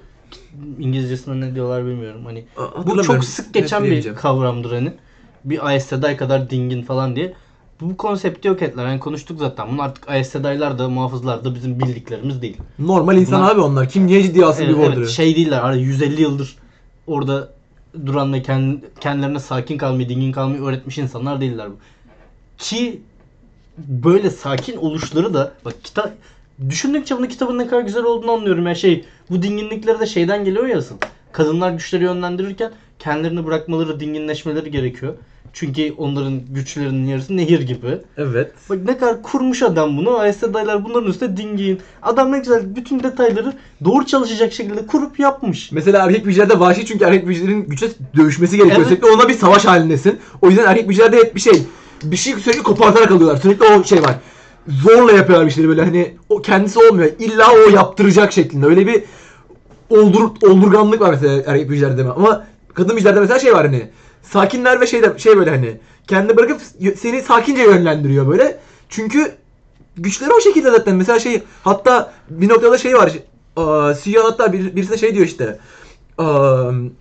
[0.79, 2.21] İngilizcesinde ne diyorlar bilmiyorum.
[2.25, 2.45] Hani
[2.85, 4.93] bu çok sık geçen bir kavramdır hani.
[5.45, 7.33] Bir Ayas Sedai kadar dingin falan diye.
[7.81, 8.85] Bu konsepti yok ettiler.
[8.85, 9.67] Yani konuştuk zaten.
[9.67, 12.57] Bunun artık Ayas Sedai'lar da muhafızlar da bizim bildiklerimiz değil.
[12.79, 13.89] Normal insan Bunlar- abi onlar.
[13.89, 15.59] Kim niye ciddiye alsın Evet, bir evet, şey değiller.
[15.59, 16.55] Hani 150 yıldır
[17.07, 17.49] orada
[18.05, 21.75] duran ve kend- kendilerine sakin kalmayı, dingin kalmayı öğretmiş insanlar değiller bu.
[22.57, 23.01] Ki
[23.77, 26.11] böyle sakin oluşları da bak kitap
[26.69, 30.65] düşündükçe bunun kitabın ne kadar güzel olduğunu anlıyorum ya şey bu dinginlikleri de şeyden geliyor
[30.67, 30.95] ya asıl.
[31.31, 35.13] Kadınlar güçleri yönlendirirken kendilerini bırakmaları, dinginleşmeleri gerekiyor.
[35.55, 37.97] Çünkü onların güçlerinin yarısı nehir gibi.
[38.17, 38.51] Evet.
[38.69, 40.19] Bak ne kadar kurmuş adam bunu.
[40.19, 41.79] AS dayılar bunların üstüne dingin.
[42.01, 43.53] Adam ne güzel bütün detayları
[43.85, 45.71] doğru çalışacak şekilde kurup yapmış.
[45.71, 48.79] Mesela erkek büyücülerde vahşi çünkü erkek büyücülerin güçle dövüşmesi gerekiyor.
[48.79, 48.87] Evet.
[48.87, 50.19] Sürekli ona bir savaş halindesin.
[50.41, 51.63] O yüzden erkek büyücülerde hep bir şey.
[52.03, 53.41] Bir şey sürekli kopartarak alıyorlar.
[53.41, 54.15] Sürekli o şey var.
[54.67, 57.09] Zorla yapıyorlar bir şeyleri böyle hani o kendisi olmuyor.
[57.19, 58.65] İlla o yaptıracak şeklinde.
[58.65, 59.03] Öyle bir
[59.89, 62.03] oldur, oldurganlık var mesela erkek büyücülerde?
[62.03, 63.89] Ama kadın büyücülerde mesela şey var hani.
[64.31, 65.77] Sakinler ve şey de, şey böyle hani.
[66.07, 66.61] Kendini bırakıp
[66.97, 68.59] seni sakince yönlendiriyor böyle.
[68.89, 69.31] Çünkü
[69.97, 70.95] güçleri o şekilde zaten.
[70.95, 73.11] Mesela şey hatta bir noktada şey var.
[73.55, 75.59] Aa, CEO hatta bir, birisine şey diyor işte.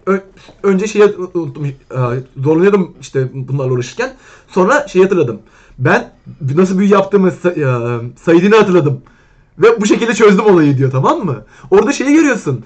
[0.06, 0.20] Ö-
[0.62, 1.04] önce şeyi
[1.34, 1.72] unuttum.
[1.94, 4.14] Aa, zorlanıyordum işte bunlarla uğraşırken.
[4.48, 5.40] Sonra şey hatırladım.
[5.78, 6.12] Ben
[6.54, 9.02] nasıl büyü yaptığımı aa, Said'ini hatırladım.
[9.58, 11.44] Ve bu şekilde çözdüm olayı diyor tamam mı?
[11.70, 12.64] Orada şeyi görüyorsun.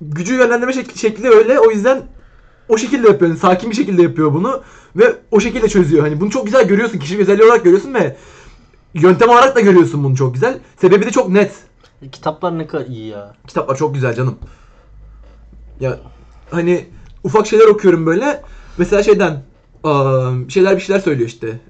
[0.00, 1.60] Gücü yönlendirme şek- şekli öyle.
[1.60, 2.02] O yüzden
[2.70, 3.30] o şekilde yapıyor.
[3.30, 4.62] Yani sakin bir şekilde yapıyor bunu.
[4.96, 6.02] Ve o şekilde çözüyor.
[6.02, 6.98] Hani bunu çok güzel görüyorsun.
[6.98, 8.16] Kişilik özelliği olarak görüyorsun ve
[8.94, 10.58] yöntem olarak da görüyorsun bunu çok güzel.
[10.80, 11.52] Sebebi de çok net.
[12.12, 13.34] Kitaplar ne kadar iyi ya.
[13.46, 14.38] Kitaplar çok güzel canım.
[15.80, 15.98] Ya
[16.50, 16.86] hani
[17.24, 18.42] ufak şeyler okuyorum böyle.
[18.78, 19.42] Mesela şeyden
[20.48, 21.60] şeyler bir şeyler söylüyor işte.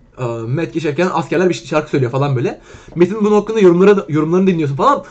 [0.46, 2.61] Met geçerken askerler bir şarkı söylüyor falan böyle.
[2.94, 5.05] Metin bunun hakkında yorumları yorumlarını dinliyorsun falan.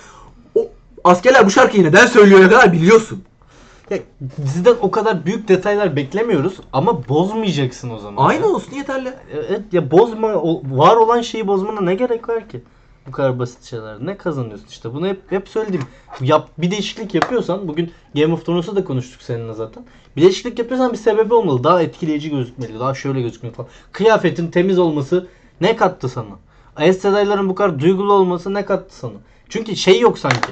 [0.56, 0.68] O
[1.04, 3.24] askerler bu şarkıyı neden söylüyor kadar biliyorsun.
[3.90, 3.98] Ya
[4.46, 8.30] diziden o kadar büyük detaylar beklemiyoruz ama bozmayacaksın o zaman.
[8.30, 8.48] Aynı ya.
[8.48, 9.14] olsun yeterli.
[9.34, 12.62] Evet ya bozma o, var olan şeyi bozmana ne gerek var ki?
[13.08, 14.06] Bu kadar basit şeyler.
[14.06, 14.94] Ne kazanıyorsun işte?
[14.94, 15.82] Bunu hep hep söyledim.
[16.22, 19.84] Yap bir değişiklik yapıyorsan bugün Game of Thrones'u da konuştuk seninle zaten.
[20.18, 21.64] Bir değişiklik yapıyorsan bir sebebi olmalı.
[21.64, 22.80] Daha etkileyici gözükmeli.
[22.80, 23.70] Daha şöyle gözükmeli falan.
[23.92, 25.28] Kıyafetin temiz olması
[25.62, 26.40] ne kattı sana?
[26.76, 29.14] Aes Sedai'ların bu kadar duygulu olması ne kattı sana?
[29.50, 30.52] Çünkü şey yok sanki.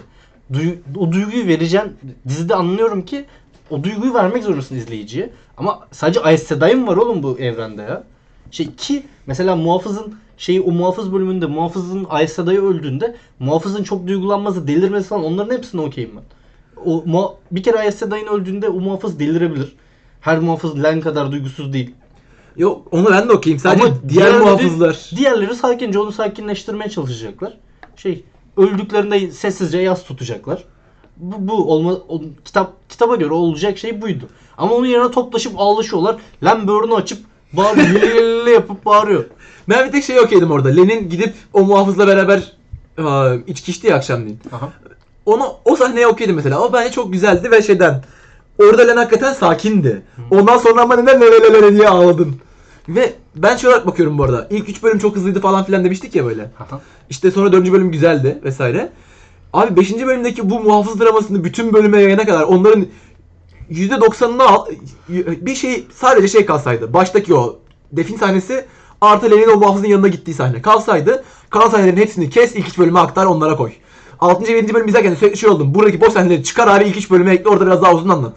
[0.53, 1.93] Duy- o duyguyu vereceğim.
[2.27, 3.25] Dizide anlıyorum ki
[3.69, 5.29] o duyguyu vermek zorundasın izleyiciye.
[5.57, 8.03] Ama sadece Aes Sedai mi var oğlum bu evrende ya?
[8.51, 14.67] Şey ki mesela muhafızın şeyi o muhafız bölümünde muhafızın Aes Sedai öldüğünde muhafızın çok duygulanması,
[14.67, 16.23] delirmesi falan onların hepsine okeyim ben.
[16.85, 19.75] O muha- bir kere Aes Sedai'nin öldüğünde o muhafız delirebilir.
[20.21, 21.91] Her muhafız Len kadar duygusuz değil.
[22.57, 23.59] Yok onu ben de okuyayım.
[23.59, 25.09] Sadece Ama diğer muhafızlar.
[25.15, 27.57] Diğerleri sakince onu sakinleştirmeye çalışacaklar.
[27.95, 28.23] Şey
[28.57, 30.63] öldüklerinde sessizce yas tutacaklar.
[31.17, 34.29] Bu, bu olma o- kitap kitaba göre olacak şey buydu.
[34.57, 36.15] Ama onun yerine toplaşıp ağlaşıyorlar.
[36.45, 37.19] Len böğrünü açıp
[37.53, 37.87] bağırıyor.
[37.89, 39.25] Lili yapıp bağırıyor.
[39.69, 40.69] Ben bir tek şey okeydim orada.
[40.69, 42.53] Lenin gidip o muhafızla beraber
[42.97, 44.39] aa, içki içti ya akşamleyin.
[44.51, 44.69] Aha.
[45.25, 46.59] Onu o sahneye okeydim mesela.
[46.61, 48.03] O bence çok güzeldi ve şeyden
[48.59, 50.01] orada Len hakikaten sakindi.
[50.31, 52.35] Ondan sonra ama neden nere diye ağladın.
[52.89, 54.47] Ve ben olarak bakıyorum bu arada.
[54.49, 56.51] İlk 3 bölüm çok hızlıydı falan filan demiştik ya böyle.
[57.09, 57.71] İşte sonra 4.
[57.71, 58.89] bölüm güzeldi vesaire.
[59.53, 60.05] Abi 5.
[60.05, 62.85] bölümdeki bu muhafız dramasını bütün bölüme yayana kadar onların
[63.71, 64.65] %90'ını al,
[65.41, 66.93] bir şey sadece şey kalsaydı.
[66.93, 67.59] Baştaki o
[67.91, 68.65] defin sahnesi
[69.01, 71.23] artı Len'in o muhafızın yanına gittiği sahne kalsaydı.
[71.49, 73.71] Kalan sahnelerin hepsini kes ilk 3 bölüme aktar onlara koy.
[74.19, 74.53] 6.
[74.53, 74.73] ve 7.
[74.73, 75.75] bölüm izlerken sürekli şey oldum.
[75.75, 78.33] Buradaki boş sahneleri çıkar abi ilk 3 bölüme ekle orada biraz daha uzun anlat.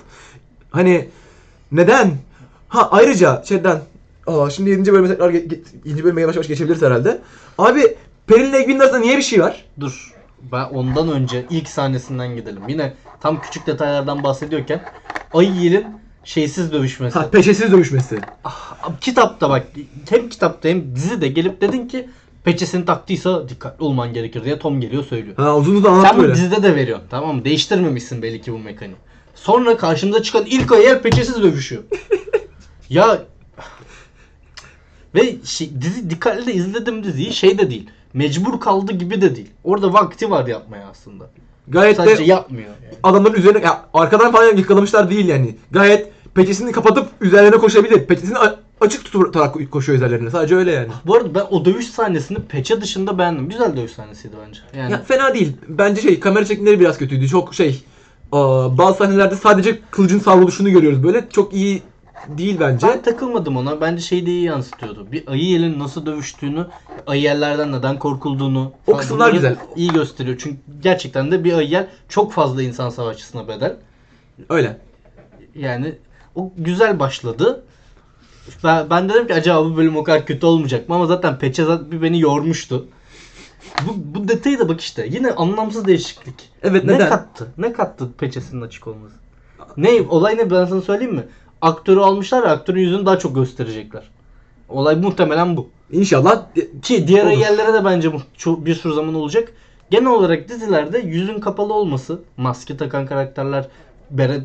[0.71, 1.09] Hani
[1.73, 2.11] neden?
[2.69, 3.81] Ha ayrıca şeyden
[4.27, 4.93] Aa, şimdi 7.
[4.93, 6.05] bölüme tekrar ge- ge- 7.
[6.05, 7.19] bölüme yavaş yavaş geçebiliriz herhalde.
[7.59, 7.97] Abi
[8.27, 9.65] Pelin'le Egwin'in arasında niye bir şey var?
[9.81, 10.15] Dur.
[10.53, 12.63] Ben ondan önce ilk sahnesinden gidelim.
[12.69, 14.83] Yine tam küçük detaylardan bahsediyorken
[15.35, 15.87] Ayı
[16.25, 17.19] şeysiz dövüşmesi.
[17.19, 18.19] Ha peşesiz dövüşmesi.
[18.83, 19.67] Abi kitapta bak
[20.11, 22.09] hem kitapta hem dizide gelip dedin ki
[22.45, 25.37] peçesini taktıysa dikkatli olman gerekir diye Tom geliyor söylüyor.
[25.37, 26.35] Ha uzun uzun anlattı Sen böyle.
[26.35, 27.45] dizide de veriyorsun tamam mı?
[27.45, 28.97] Değiştirmemişsin belli ki bu mekaniği.
[29.35, 31.83] Sonra karşımıza çıkan ilk ayı peçesiz dövüşüyor.
[32.91, 33.19] ya
[35.15, 37.91] ve şey, dizi dikkatli de izledim diziyi şey de değil.
[38.15, 39.51] Mecbur kaldı gibi de değil.
[39.65, 41.31] Orada vakti var yapmaya aslında.
[41.69, 42.69] Gayet Sadece de yapmıyor.
[42.69, 42.95] Yani.
[43.03, 45.57] adamların üzerine ya arkadan falan yakalamışlar değil yani.
[45.71, 48.07] Gayet peçesini kapatıp üzerlerine koşabilir.
[48.07, 48.39] Peçesini
[48.81, 50.31] açık tutarak koşuyor üzerlerine.
[50.31, 50.89] Sadece öyle yani.
[51.07, 53.49] Bu arada ben o dövüş sahnesini peçe dışında beğendim.
[53.49, 54.61] Güzel dövüş sahnesiydi bence.
[54.79, 55.53] Yani Ya fena değil.
[55.69, 57.29] Bence şey kamera çekimleri biraz kötüydü.
[57.29, 57.85] Çok şey
[58.79, 61.29] bazı sahnelerde sadece kılıcın savruluşunu görüyoruz böyle.
[61.31, 61.83] Çok iyi
[62.29, 62.87] değil bence.
[62.87, 63.81] Ben takılmadım ona.
[63.81, 65.13] Bence şeyi de iyi yansıtıyordu.
[65.13, 66.67] Bir ayı yelin nasıl dövüştüğünü,
[67.07, 68.73] ayı yerlerden neden korkulduğunu.
[68.87, 69.57] O kısımlar güzel.
[69.77, 70.37] iyi gösteriyor.
[70.41, 73.77] Çünkü gerçekten de bir ayı yel çok fazla insan savaşçısına bedel.
[74.49, 74.79] Öyle.
[75.55, 75.95] Yani
[76.35, 77.65] o güzel başladı.
[78.65, 80.95] Ben, ben dedim ki acaba bu bölüm o kadar kötü olmayacak mı?
[80.95, 82.87] Ama zaten Peçe zaten bir beni yormuştu.
[83.87, 85.07] Bu, bu detayı da bak işte.
[85.11, 86.35] Yine anlamsız değişiklik.
[86.63, 87.09] Evet Ne neden?
[87.09, 87.47] kattı?
[87.59, 89.15] Ne kattı peçesinin açık olması?
[89.77, 90.03] Ne?
[90.09, 91.25] Olay ne ben sana söyleyeyim mi?
[91.63, 94.11] Aktörü almışlar aktörün yüzünü daha çok gösterecekler.
[94.69, 95.69] Olay muhtemelen bu.
[95.93, 96.47] İnşallah
[96.83, 97.39] Ki diğer Olur.
[97.39, 98.13] yerlere de bence
[98.47, 99.53] bir sürü zaman olacak.
[99.91, 103.69] Genel olarak dizilerde yüzün kapalı olması, maske takan karakterler,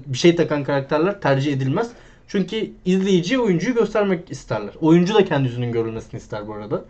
[0.06, 1.90] bir şey takan karakterler tercih edilmez.
[2.28, 4.74] Çünkü izleyici oyuncuyu göstermek isterler.
[4.82, 6.86] Oyuncu da kendi yüzünün görülmesini ister bu arada.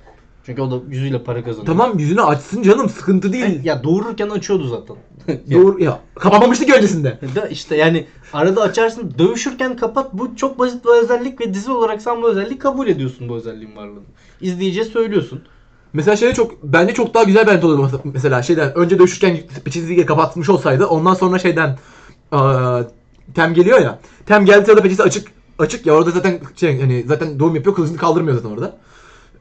[0.45, 1.65] Çünkü o da yüzüyle para kazanıyor.
[1.65, 3.65] tamam yüzünü açsın canım sıkıntı değil.
[3.65, 4.95] Ya doğururken açıyordu zaten.
[5.47, 5.61] Ya.
[5.61, 5.99] Doğru ya.
[6.15, 7.19] Kapamamıştık öncesinde.
[7.35, 8.05] Da işte yani
[8.35, 12.59] arada açarsın dövüşürken kapat bu çok basit bir özellik ve dizi olarak sen bu özelliği
[12.59, 13.99] kabul ediyorsun bu özelliğin varlığını.
[14.41, 15.41] İzleyiciye söylüyorsun.
[15.93, 20.49] Mesela şey çok bence çok daha güzel bence olurdu mesela şeyden önce dövüşürken peçeyi kapatmış
[20.49, 21.77] olsaydı ondan sonra şeyden
[22.31, 22.81] aa,
[23.35, 23.99] tem geliyor ya.
[24.25, 25.27] Tem geldi sırada peçesi açık
[25.59, 28.77] açık ya orada zaten şey hani zaten doğum yapıyor kılıcını kaldırmıyor zaten orada.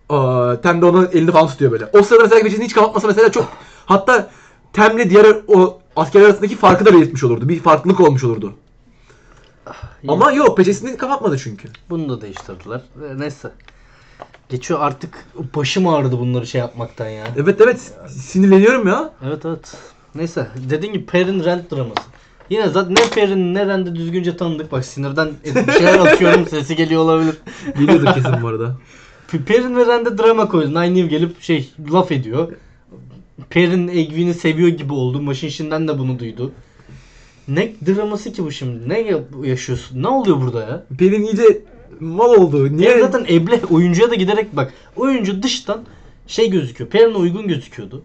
[0.08, 1.86] Aa, tem de onun elini falan tutuyor böyle.
[1.92, 3.48] O sırada mesela peçesini hiç kapatmasa mesela çok
[3.86, 4.30] hatta
[4.72, 7.48] Tem'le diğer o askerler arasındaki farkı da belirtmiş olurdu.
[7.48, 8.54] Bir farklılık olmuş olurdu.
[10.08, 11.68] Ama yok peçesini kapatmadı çünkü.
[11.90, 12.80] Bunu da değiştirdiler.
[13.16, 13.50] Neyse.
[14.48, 17.24] Geçiyor artık başım ağrıdı bunları şey yapmaktan ya.
[17.36, 19.12] Evet evet sinirleniyorum ya.
[19.26, 19.76] Evet evet.
[20.14, 20.48] Neyse.
[20.70, 22.02] Dediğin gibi Perrin Rand draması.
[22.50, 24.72] Yine zaten ne Perrin ne Rand'i düzgünce tanıdık.
[24.72, 27.36] Bak sinirden bir şeyler atıyorum sesi geliyor olabilir.
[27.78, 28.76] Geliyordur kesin bu arada.
[29.46, 30.70] Perrin ve Rand'e drama koydu.
[30.70, 32.52] Nynaeve gelip şey laf ediyor.
[33.50, 35.22] Perrin Egwene'i seviyor gibi oldu.
[35.22, 36.52] Machine Shin'den de bunu duydu.
[37.48, 38.88] Ne draması ki bu şimdi?
[38.88, 40.02] Ne ya- yaşıyorsun?
[40.02, 40.84] Ne oluyor burada ya?
[40.98, 41.62] Pelin iyice
[42.00, 42.76] mal oldu.
[42.76, 42.90] Niye?
[42.90, 43.00] Niye?
[43.00, 44.72] zaten eble oyuncuya da giderek bak.
[44.96, 45.84] Oyuncu dıştan
[46.26, 46.90] şey gözüküyor.
[46.90, 48.02] Perrin'e uygun gözüküyordu.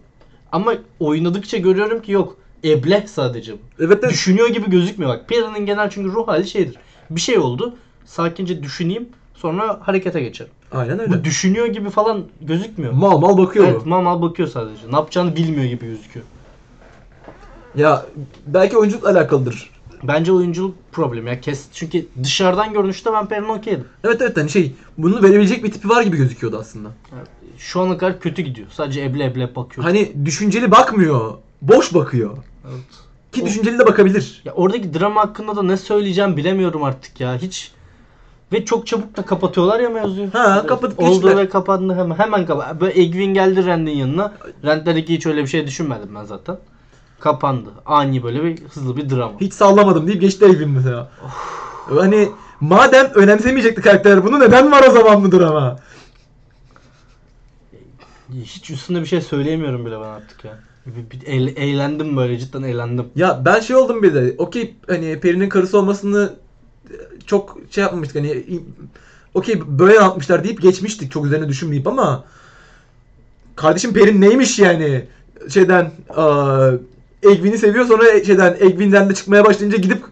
[0.52, 2.36] Ama oynadıkça görüyorum ki yok.
[2.64, 3.58] Eble sadece bu.
[3.78, 4.12] Evet evet.
[4.12, 5.28] Düşünüyor gibi gözükmüyor bak.
[5.28, 6.76] Perrin'in genel çünkü ruh hali şeydir.
[7.10, 7.74] Bir şey oldu.
[8.04, 9.08] Sakince düşüneyim.
[9.34, 10.52] Sonra harekete geçerim.
[10.72, 11.10] Aynen öyle.
[11.12, 12.92] Bu düşünüyor gibi falan gözükmüyor.
[12.92, 14.90] Mal mal bakıyor Evet mal mal bakıyor sadece.
[14.90, 16.26] Ne yapacağını bilmiyor gibi gözüküyor.
[17.76, 18.06] Ya
[18.46, 19.70] belki oyunculukla alakalıdır.
[20.02, 21.66] Bence oyunculuk problemi ya kes.
[21.72, 23.84] Çünkü dışarıdan görünüşte ben Perrin okeydim.
[24.04, 26.88] Evet evet hani şey bunu verebilecek bir tipi var gibi gözüküyordu aslında.
[27.58, 28.68] Şu ana kadar kötü gidiyor.
[28.70, 29.84] Sadece eble eble bakıyor.
[29.84, 31.34] Hani düşünceli bakmıyor.
[31.62, 32.36] Boş bakıyor.
[32.70, 32.80] Evet.
[33.32, 34.42] Ki O- düşünceli de bakabilir.
[34.44, 37.36] Ya oradaki drama hakkında da ne söyleyeceğim bilemiyorum artık ya.
[37.36, 37.72] Hiç
[38.52, 40.34] ve çok çabuk da kapatıyorlar ya mevzuyu.
[40.34, 41.36] Ha, kapatıp Oldu geçtiler.
[41.36, 42.18] ve kapandı hemen.
[42.18, 42.80] Hemen kapat.
[42.80, 44.32] Böyle Egwin geldi Rand'in yanına.
[44.64, 46.56] Rand dedi ki hiç öyle bir şey düşünmedim ben zaten.
[47.20, 47.70] Kapandı.
[47.86, 49.40] Ani böyle bir hızlı bir drama.
[49.40, 51.08] Hiç sallamadım deyip geçti Evin mesela.
[51.98, 52.28] hani
[52.60, 55.78] madem önemsemeyecekti karakter bunu neden var o zaman mıdır ama?
[58.34, 60.58] Hiç üstünde bir şey söyleyemiyorum bile ben artık ya.
[61.26, 63.06] Eğ- eğlendim böyle cidden eğlendim.
[63.16, 64.34] Ya ben şey oldum bir de.
[64.38, 66.32] Okey hani Peri'nin karısı olmasını
[66.90, 66.94] e,
[67.26, 68.44] çok şey yapmamıştık hani
[69.34, 72.24] okey böyle anlatmışlar deyip geçmiştik çok üzerine düşünmeyip ama
[73.56, 75.04] kardeşim Perin neymiş yani
[75.48, 76.70] şeyden aa,
[77.22, 80.02] Egwin'i seviyor sonra şeyden Egwin'den de çıkmaya başlayınca gidip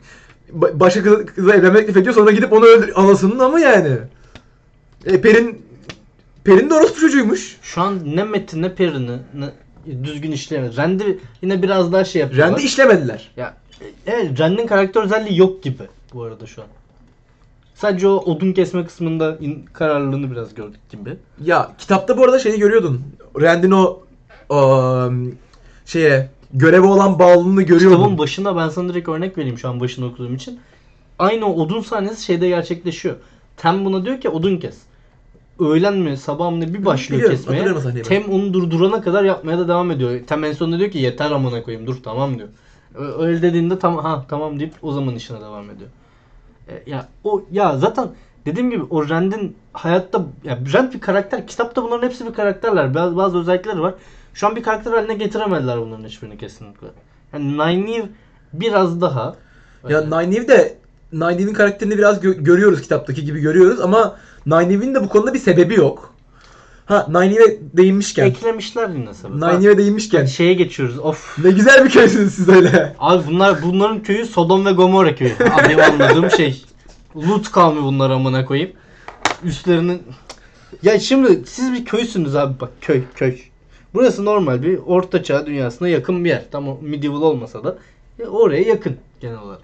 [0.58, 3.96] ba- başka kız, kıza evlenmek teklif ediyor sonra gidip onu öldür anasının ama yani.
[5.06, 5.62] E, Perin
[6.44, 7.56] Perin de orospu çocuğuymuş.
[7.62, 9.50] Şu an ne Metin ne Perrin'i ne
[10.04, 10.76] düzgün işleyemedi.
[10.76, 12.50] Rand'i yine biraz daha şey yapıyorlar.
[12.50, 13.30] Rand'i işlemediler.
[13.36, 15.82] Ya e, evet Rand'in karakter özelliği yok gibi
[16.14, 16.68] bu arada şu an.
[17.74, 21.16] Sadece o odun kesme kısmında in- kararlılığını biraz gördük gibi.
[21.44, 23.02] Ya kitapta bu arada şeyi görüyordun.
[23.40, 24.00] Rand'in o
[24.50, 25.08] aa,
[25.86, 27.96] şeye görevi olan bağlılığını görüyordun.
[27.96, 30.60] Kitabın başında ben sana direkt örnek vereyim şu an başını okuduğum için.
[31.18, 33.16] Aynı o odun sahnesi şeyde gerçekleşiyor.
[33.56, 34.78] Tem buna diyor ki odun kes.
[35.58, 37.60] Öğlen mi sabah mı ne bir başlıyor Biliyorum, kesmeye.
[38.02, 40.20] Tem onu durdurana kadar yapmaya da devam ediyor.
[40.26, 42.48] Tem en sonunda diyor ki yeter amına koyayım dur tamam diyor.
[43.18, 45.90] Öyle dediğinde tamam ha tamam deyip o zaman işine devam ediyor.
[46.68, 48.08] E, ya o ya zaten
[48.46, 51.46] dediğim gibi o Rand'in hayatta ya Rand bir karakter.
[51.46, 52.94] Kitapta bunların hepsi bir karakterler.
[52.94, 53.94] Bazı, bazı özellikleri var.
[54.34, 56.86] Şu an bir karakter haline getiremediler bunların hiçbirini kesinlikle.
[57.32, 58.08] Yani Nynaeve
[58.52, 59.36] biraz daha
[59.88, 60.78] Ya Nynaeve de
[61.12, 64.16] Nynaeve'in karakterini biraz gö- görüyoruz kitaptaki gibi görüyoruz ama
[64.46, 66.14] Nynaeve'in de bu konuda bir sebebi yok.
[66.86, 68.26] Ha Nynaeve değinmişken.
[68.26, 69.36] eklemişler yine sebep.
[69.36, 70.24] Nynaeve değinmişken.
[70.24, 70.98] Şeye geçiyoruz.
[70.98, 71.38] Of.
[71.44, 72.94] Ne güzel bir köysünüz siz öyle.
[72.98, 75.32] Abi bunlar bunların köyü Sodom ve Gomorra köyü.
[75.34, 76.64] Abi benim anladığım şey.
[77.16, 78.72] Lut kavmi bunlar amına koyayım.
[79.44, 80.02] Üstlerinin
[80.82, 83.38] Ya şimdi siz bir köysünüz abi bak köy köy.
[83.94, 86.44] Burası normal bir orta çağ dünyasına yakın bir yer.
[86.50, 87.78] Tam medieval olmasa da
[88.20, 89.60] e, oraya yakın genel olarak.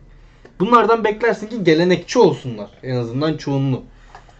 [0.60, 2.70] Bunlardan beklersin ki gelenekçi olsunlar.
[2.82, 3.82] En azından çoğunluğu.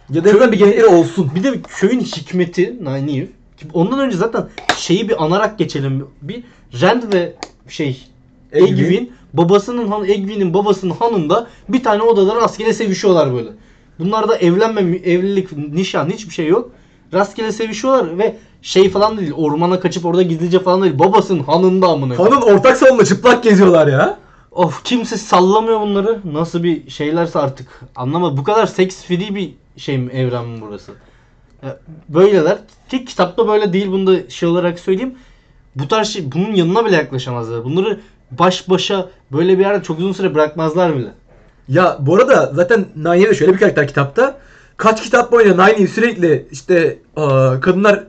[0.09, 1.31] Ya da azından bir gelenekleri olsun.
[1.35, 3.27] Bir de köyün hikmeti Nynaeve.
[3.73, 6.07] Ondan önce zaten şeyi bir anarak geçelim.
[6.21, 6.43] Bir
[6.81, 7.33] Rand ve
[7.67, 8.07] şey
[8.51, 8.77] Egwin.
[8.77, 13.49] Egwin babasının han Egwin'in babasının hanında bir tane odada rastgele sevişiyorlar böyle.
[13.99, 16.71] Bunlarda evlenme, evlilik, nişan hiçbir şey yok.
[17.13, 18.35] Rastgele sevişiyorlar ve
[18.65, 19.31] şey falan değil.
[19.35, 20.99] Ormana kaçıp orada gizlice falan değil.
[20.99, 22.19] Babasının hanında amına.
[22.19, 24.17] Hanın ortak salonunda çıplak geziyorlar ya.
[24.51, 26.19] Of kimse sallamıyor bunları.
[26.33, 27.81] Nasıl bir şeylerse artık.
[27.95, 28.37] Anlamadım.
[28.37, 30.91] Bu kadar seks free bir şey mi evren mi burası?
[32.09, 32.57] Böyleler.
[32.89, 33.91] Ki kitapta böyle değil.
[33.91, 35.15] Bunu da şey olarak söyleyeyim.
[35.75, 37.63] Bu tarz şey bunun yanına bile yaklaşamazlar.
[37.63, 37.99] Bunları
[38.31, 41.11] baş başa böyle bir yerde çok uzun süre bırakmazlar bile.
[41.67, 44.37] Ya bu arada zaten de şöyle bir karakter kitapta.
[44.77, 48.03] Kaç kitap boyunca Nynaeve sürekli işte aa, kadınlar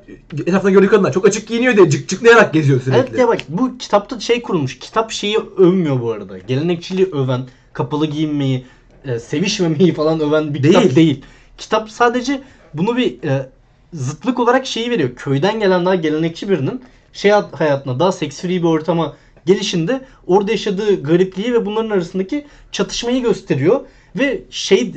[0.47, 3.01] etrafında gördüğü kadınlar çok açık giyiniyor diye cık cıklayarak geziyor sürekli.
[3.01, 4.79] Evet ya bak bu kitapta şey kurulmuş.
[4.79, 6.39] Kitap şeyi övmüyor bu arada.
[6.39, 7.41] Gelenekçiliği öven,
[7.73, 8.65] kapalı giyinmeyi,
[9.05, 10.75] e, sevişmemeyi falan öven bir Değil.
[10.75, 11.23] kitap değil.
[11.59, 12.43] Kitap sadece
[12.75, 13.49] bunu bir e,
[13.93, 15.11] zıtlık olarak şeyi veriyor.
[15.17, 20.53] Köyden gelen daha gelenekçi birinin şey hayat- hayatına daha seks free bir ortama gelişinde orada
[20.53, 23.81] yaşadığı garipliği ve bunların arasındaki çatışmayı gösteriyor
[24.17, 24.93] ve şey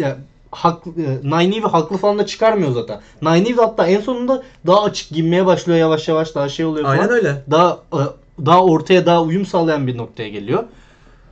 [0.51, 3.01] haklı, e, Nynaeve haklı falan da çıkarmıyor zaten.
[3.21, 6.97] Nynaeve de hatta en sonunda daha açık giyinmeye başlıyor yavaş yavaş daha şey oluyor falan
[6.97, 7.43] Aynen öyle.
[7.51, 8.01] daha e,
[8.45, 10.63] daha ortaya daha uyum sağlayan bir noktaya geliyor.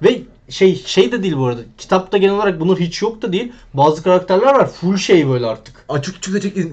[0.03, 1.61] Ve şey şey de değil bu arada.
[1.77, 3.51] Kitapta genel olarak bunlar hiç yok da değil.
[3.73, 5.85] Bazı karakterler var full şey böyle artık.
[5.89, 6.23] Açık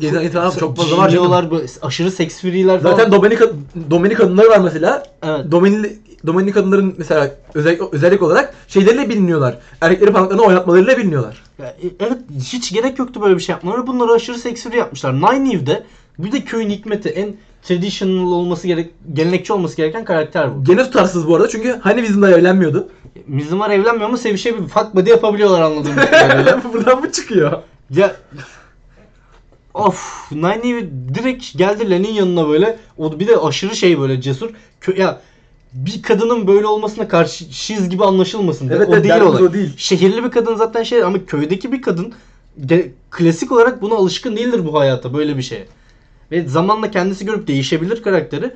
[0.00, 1.50] gezen insan çok fazla var.
[1.50, 2.96] böyle aşırı seks free'ler falan.
[2.96, 3.46] Zaten Dominika,
[3.90, 5.06] Dominik kadınları var mesela.
[5.22, 5.52] evet.
[5.52, 5.92] Dominik,
[6.26, 9.58] Dominik kadınların mesela özellik, özellik olarak şeyleriyle biliniyorlar.
[9.80, 11.42] Erkekleri parmaklarını oynatmalarıyla biliniyorlar.
[11.58, 12.18] Ya, e, Evet
[12.52, 13.86] hiç gerek yoktu böyle bir şey yapmaları.
[13.86, 15.14] Bunları aşırı seks free yapmışlar.
[15.14, 15.82] Nynaeve'de
[16.18, 20.64] bir de köyün hikmeti en traditional olması gerek gelenekçi olması gereken karakter bu.
[20.64, 22.88] Gene tutarsız bu arada çünkü hani bizimle evlenmiyordu.
[23.26, 24.68] Mizimar evlenmiyor ama sevişebilir.
[24.68, 26.60] Fuck buddy yapabiliyorlar anladığım kadarıyla.
[26.72, 27.52] Buradan mı çıkıyor?
[27.90, 28.16] Ya
[29.74, 32.78] Of, Nynaeve direkt geldi Len'in yanına böyle.
[32.98, 34.50] O bir de aşırı şey böyle cesur.
[34.82, 35.20] Kö- ya
[35.74, 38.68] bir kadının böyle olmasına karşı şiz gibi anlaşılmasın.
[38.68, 39.42] Evet, o evet, değil olay.
[39.42, 39.72] o değil.
[39.76, 42.14] Şehirli bir kadın zaten şey ama köydeki bir kadın
[42.56, 45.66] de, klasik olarak buna alışkın değildir bu hayata böyle bir şeye.
[46.30, 48.54] Ve zamanla kendisi görüp değişebilir karakteri.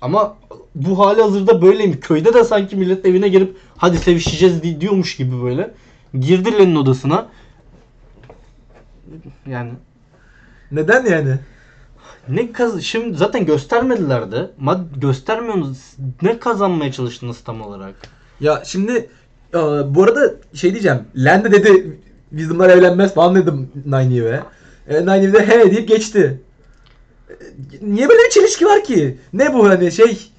[0.00, 0.36] Ama
[0.74, 2.00] bu hali hazırda böyleyim.
[2.00, 5.74] Köyde de sanki millet evine girip hadi sevişeceğiz di- diyormuş gibi böyle.
[6.20, 7.28] Girdi Len'in odasına.
[9.46, 9.70] Yani
[10.72, 11.38] Neden yani?
[12.28, 14.50] Ne kaz şimdi zaten göstermediler de.
[14.58, 15.78] Mad göstermiyorsunuz.
[16.22, 17.94] Ne kazanmaya çalıştınız tam olarak?
[18.40, 19.08] Ya şimdi
[19.54, 19.58] e,
[19.94, 20.98] bu arada şey diyeceğim.
[21.16, 21.98] Len de dedi
[22.30, 24.42] Wisdom'lar evlenmez falan dedim Nynaeve'e.
[24.88, 26.40] E, Nynaeve de he deyip geçti.
[27.30, 27.34] E,
[27.82, 29.18] Niye böyle bir çelişki var ki?
[29.32, 30.30] Ne bu hani şey?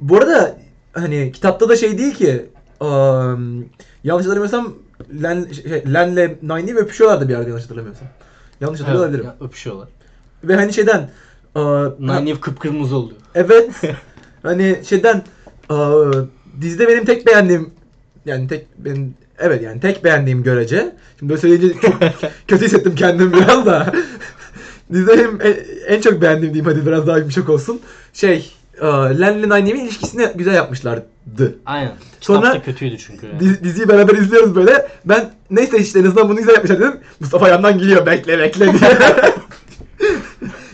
[0.00, 0.58] Bu arada
[0.92, 2.46] hani kitapta da şey değil ki.
[2.80, 3.64] um,
[4.04, 4.74] yanlış hatırlamıyorsam
[5.22, 8.08] Len, şey, Len'le Nynaeve öpüşüyorlardı bir yerde yanlış hatırlamıyorsam.
[8.60, 9.88] Yanlış hatırlıyor ya, öpüşüyorlar.
[10.44, 11.10] Ve hani şeyden
[11.56, 11.60] e,
[11.98, 13.18] Nynaeve kıpkırmızı oluyor.
[13.34, 13.70] Evet.
[14.42, 15.22] hani şeyden
[15.68, 16.02] aa,
[16.60, 17.70] dizide benim tek beğendiğim
[18.26, 20.92] yani tek benim evet yani tek beğendiğim görece.
[21.18, 21.94] Şimdi böyle söyleyince çok
[22.48, 23.92] kötü hissettim kendimi biraz da.
[24.92, 25.56] dizide benim en,
[25.96, 27.80] en çok beğendiğim diyeyim hadi biraz daha yumuşak olsun.
[28.12, 31.54] Şey aa, Len ile Nynaeve'in ilişkisini güzel yapmışlardı.
[31.66, 31.92] Aynen.
[32.20, 33.26] Sonra- Kitapta kötüydü çünkü.
[33.26, 33.40] yani.
[33.40, 34.88] Dizi- diziyi beraber izliyoruz böyle.
[35.04, 36.96] Ben neyse işte en azından bunu güzel yapmışlar dedim.
[37.20, 38.90] Mustafa yandan geliyor bekle bekle diye.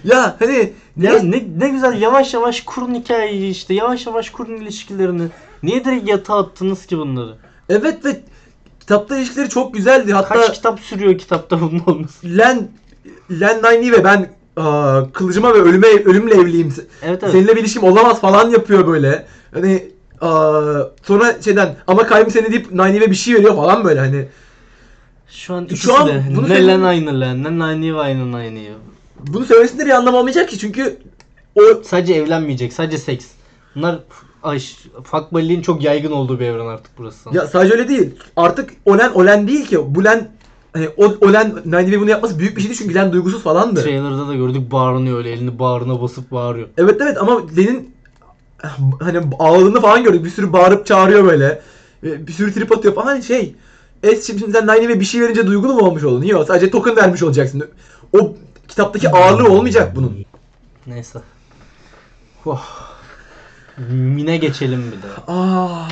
[0.04, 3.74] Ya hani Ya ne, ne güzel yavaş yavaş kurun hikayeyi işte.
[3.74, 5.22] Yavaş yavaş kurun ilişkilerini.
[5.62, 7.34] Niye direkt yatağa attınız ki bunları?
[7.68, 8.20] Evet ve
[8.80, 10.12] kitapta ilişkileri çok güzeldi.
[10.12, 12.38] Hatta Kaç kitap sürüyor kitapta bunun olması?
[12.38, 12.68] Len
[13.40, 16.74] Len Nynaeve ben aa, kılıcıma ve ölüme ölümle evliyim.
[17.02, 17.32] Evet evet.
[17.32, 19.26] Seninle bir ilişkim olamaz falan yapıyor böyle.
[19.54, 19.88] Hani
[20.20, 24.28] aa, sonra şeyden ama kalbim seni deyip Nynaeve bir şey veriyor falan böyle hani.
[25.28, 28.74] Şu an Şu ikisi an de bunu ne Len aynı Len, ne Nynaeve aynı Nynaeve.
[29.26, 30.96] Bunu söylemesinde bir anlam olmayacak ki çünkü
[31.54, 33.26] o Sadece evlenmeyecek, sadece seks.
[33.74, 33.98] Bunlar
[34.42, 34.58] ay,
[35.04, 37.28] fuck buddy'liğin çok yaygın olduğu bir evren artık burası.
[37.32, 38.10] ya sadece öyle değil.
[38.36, 39.78] Artık Olen Olen değil ki.
[39.94, 40.30] Bu Len
[40.72, 43.82] hani o Olen Nynaeve bunu yapması büyük bir şeydi çünkü Len duygusuz falandı.
[43.82, 46.68] Trailer'da da gördük bağırınıyor öyle elini bağrına basıp bağırıyor.
[46.78, 47.94] Evet evet ama Len'in
[49.00, 50.24] hani ağladığını falan gördük.
[50.24, 51.62] Bir sürü bağırıp çağırıyor böyle.
[52.02, 53.54] Ve Bir sürü trip atıyor falan şey.
[54.02, 56.24] Es şimdi sen Nynaeve'ye bir şey verince duygulu mu olmuş oldun?
[56.24, 57.64] Yok sadece token vermiş olacaksın.
[58.20, 58.34] O
[58.72, 60.24] kitaptaki ağırlığı olmayacak bunun.
[60.86, 61.20] Neyse.
[62.46, 62.64] Oh.
[63.90, 65.06] Min'e geçelim bir de.
[65.28, 65.88] Aa.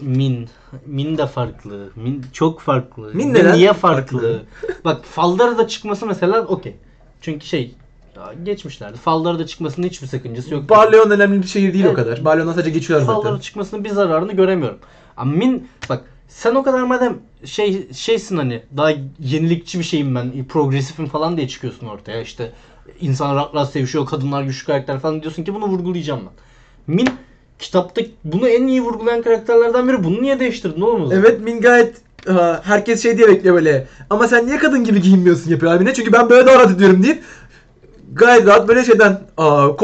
[0.00, 0.48] Min.
[0.86, 1.88] Min de farklı.
[1.96, 3.10] Min çok farklı.
[3.14, 4.18] Min neden niye farklı?
[4.20, 4.42] farklı?
[4.84, 6.76] Bak Faldar'a da çıkması mesela okey.
[7.20, 7.74] Çünkü şey
[8.16, 8.96] ya geçmişlerdi.
[8.98, 10.70] Faldar'a da çıkmasının hiçbir sakıncası yok.
[10.70, 11.96] Barleon önemli bir şehir değil o Evet.
[11.96, 12.24] kadar.
[12.24, 13.40] Barleon'dan sadece geçiyorlar Faldar'a zaten.
[13.42, 14.78] çıkmasının bir zararını göremiyorum.
[15.16, 20.44] Ama Min bak sen o kadar madem şey şeysin hani daha yenilikçi bir şeyim ben
[20.48, 22.52] progresifim falan diye çıkıyorsun ortaya işte
[23.00, 26.32] insan rahat rahat sevişiyor kadınlar güçlü karakter falan diyorsun ki bunu vurgulayacağım ben.
[26.94, 27.08] Min
[27.58, 31.12] kitapta bunu en iyi vurgulayan karakterlerden biri bunu niye değiştirdin oğlum?
[31.12, 31.96] Evet Min gayet
[32.28, 33.86] e, herkes şey diye bekliyor böyle.
[34.10, 35.94] Ama sen niye kadın gibi giyinmiyorsun yapıyor abine?
[35.94, 37.22] Çünkü ben böyle daha rahat ediyorum deyip
[38.12, 39.76] gayet rahat böyle şeyden aa,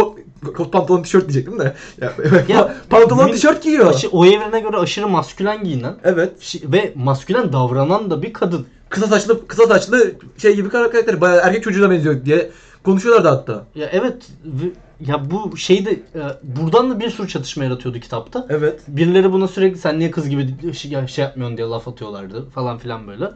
[0.44, 1.74] kot pantolon tişört diyecektim de.
[2.00, 2.12] Ya,
[2.48, 3.86] Ya, pantolon Min- tişört giyiyor.
[3.86, 6.56] Aşı- o evrene göre aşırı maskülen giyinen Evet.
[6.64, 8.66] ve maskülen davranan da bir kadın.
[8.88, 11.20] Kısa saçlı kısa saçlı şey gibi karakter.
[11.20, 12.50] Bayağı erkek çocuğuna benziyor diye
[12.84, 13.64] konuşuyorlardı hatta.
[13.74, 14.72] Ya evet ve-
[15.06, 18.46] ya bu şeyde e, buradan da bir sürü çatışma yaratıyordu kitapta.
[18.48, 18.80] Evet.
[18.88, 23.06] Birileri buna sürekli sen niye kız gibi şey, şey yapmıyorsun diye laf atıyorlardı falan filan
[23.06, 23.30] böyle.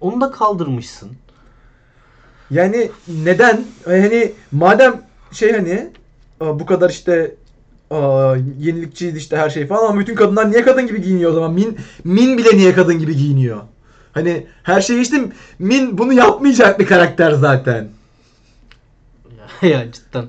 [0.00, 1.10] Onu da kaldırmışsın.
[2.50, 3.64] Yani neden?
[3.84, 5.02] Hani madem
[5.32, 5.90] şey hani
[6.60, 7.34] bu kadar işte
[7.90, 11.52] aa, yenilikçiydi işte her şey falan ama bütün kadınlar niye kadın gibi giyiniyor o zaman?
[11.52, 13.60] Min Min bile niye kadın gibi giyiniyor?
[14.12, 15.28] Hani her şey işte
[15.58, 17.88] Min bunu yapmayacak bir karakter zaten.
[19.62, 20.24] Ya, cidden.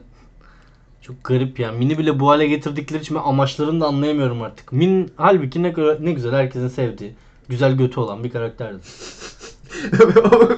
[1.01, 1.71] Çok garip ya.
[1.71, 4.71] Min'i bile bu hale getirdikleri için amaçlarını da anlayamıyorum artık.
[4.71, 7.13] Min halbuki ne, ne güzel herkesin sevdiği,
[7.49, 8.79] güzel götü olan bir karakterdi.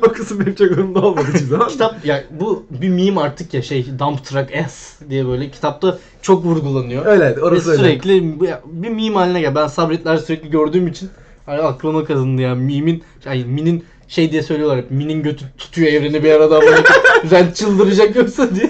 [0.08, 1.68] O, kısım benim çok umurumda olmadı hiçbir zaman.
[1.68, 6.46] Kitap ya bu bir meme artık ya şey dump truck S diye böyle kitapta çok
[6.46, 7.06] vurgulanıyor.
[7.06, 7.82] Öyle Ve orası öyle.
[7.82, 9.56] sürekli bir- meme haline gel.
[9.56, 11.10] Ben sabretler sürekli gördüğüm için
[11.46, 12.56] hani aklıma kazındı ya.
[12.56, 14.92] Meme'in ay Min'in şey diye söylüyorlar hep.
[14.92, 16.66] Min'in götü tutuyor evreni bir arada ama
[17.32, 18.70] Ren çıldıracak yoksa diye.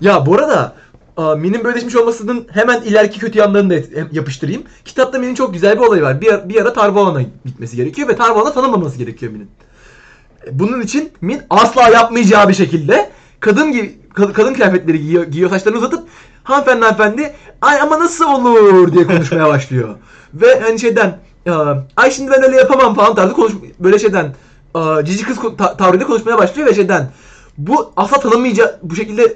[0.00, 0.74] Ya bu arada
[1.18, 4.62] Min'in böyle değişmiş olmasının hemen ileriki kötü yanlarını da yapıştırayım.
[4.84, 6.20] Kitapta Min'in çok güzel bir olayı var.
[6.20, 9.50] Bir, ara- bir ara Tarvalon'a gitmesi gerekiyor ve Tarvalon'a tanınmaması gerekiyor Min'in.
[10.46, 13.10] E, Bunun için Min asla yapmayacağı bir şekilde
[13.40, 16.08] kadın gibi kad- kadın kıyafetleri giyiyor, giyiyor saçlarını uzatıp
[16.44, 19.88] hanımefendi hanımefendi ay ama nasıl olur diye konuşmaya başlıyor.
[20.34, 21.18] Ve hani şeyden
[21.96, 24.34] ay şimdi ben öyle yapamam falan tarzı konuş böyle şeyden
[25.04, 25.36] cici kız
[25.78, 27.10] tavrıyla konuşmaya başlıyor ve şeyden
[27.58, 29.34] bu asla tanınmayacak bu şekilde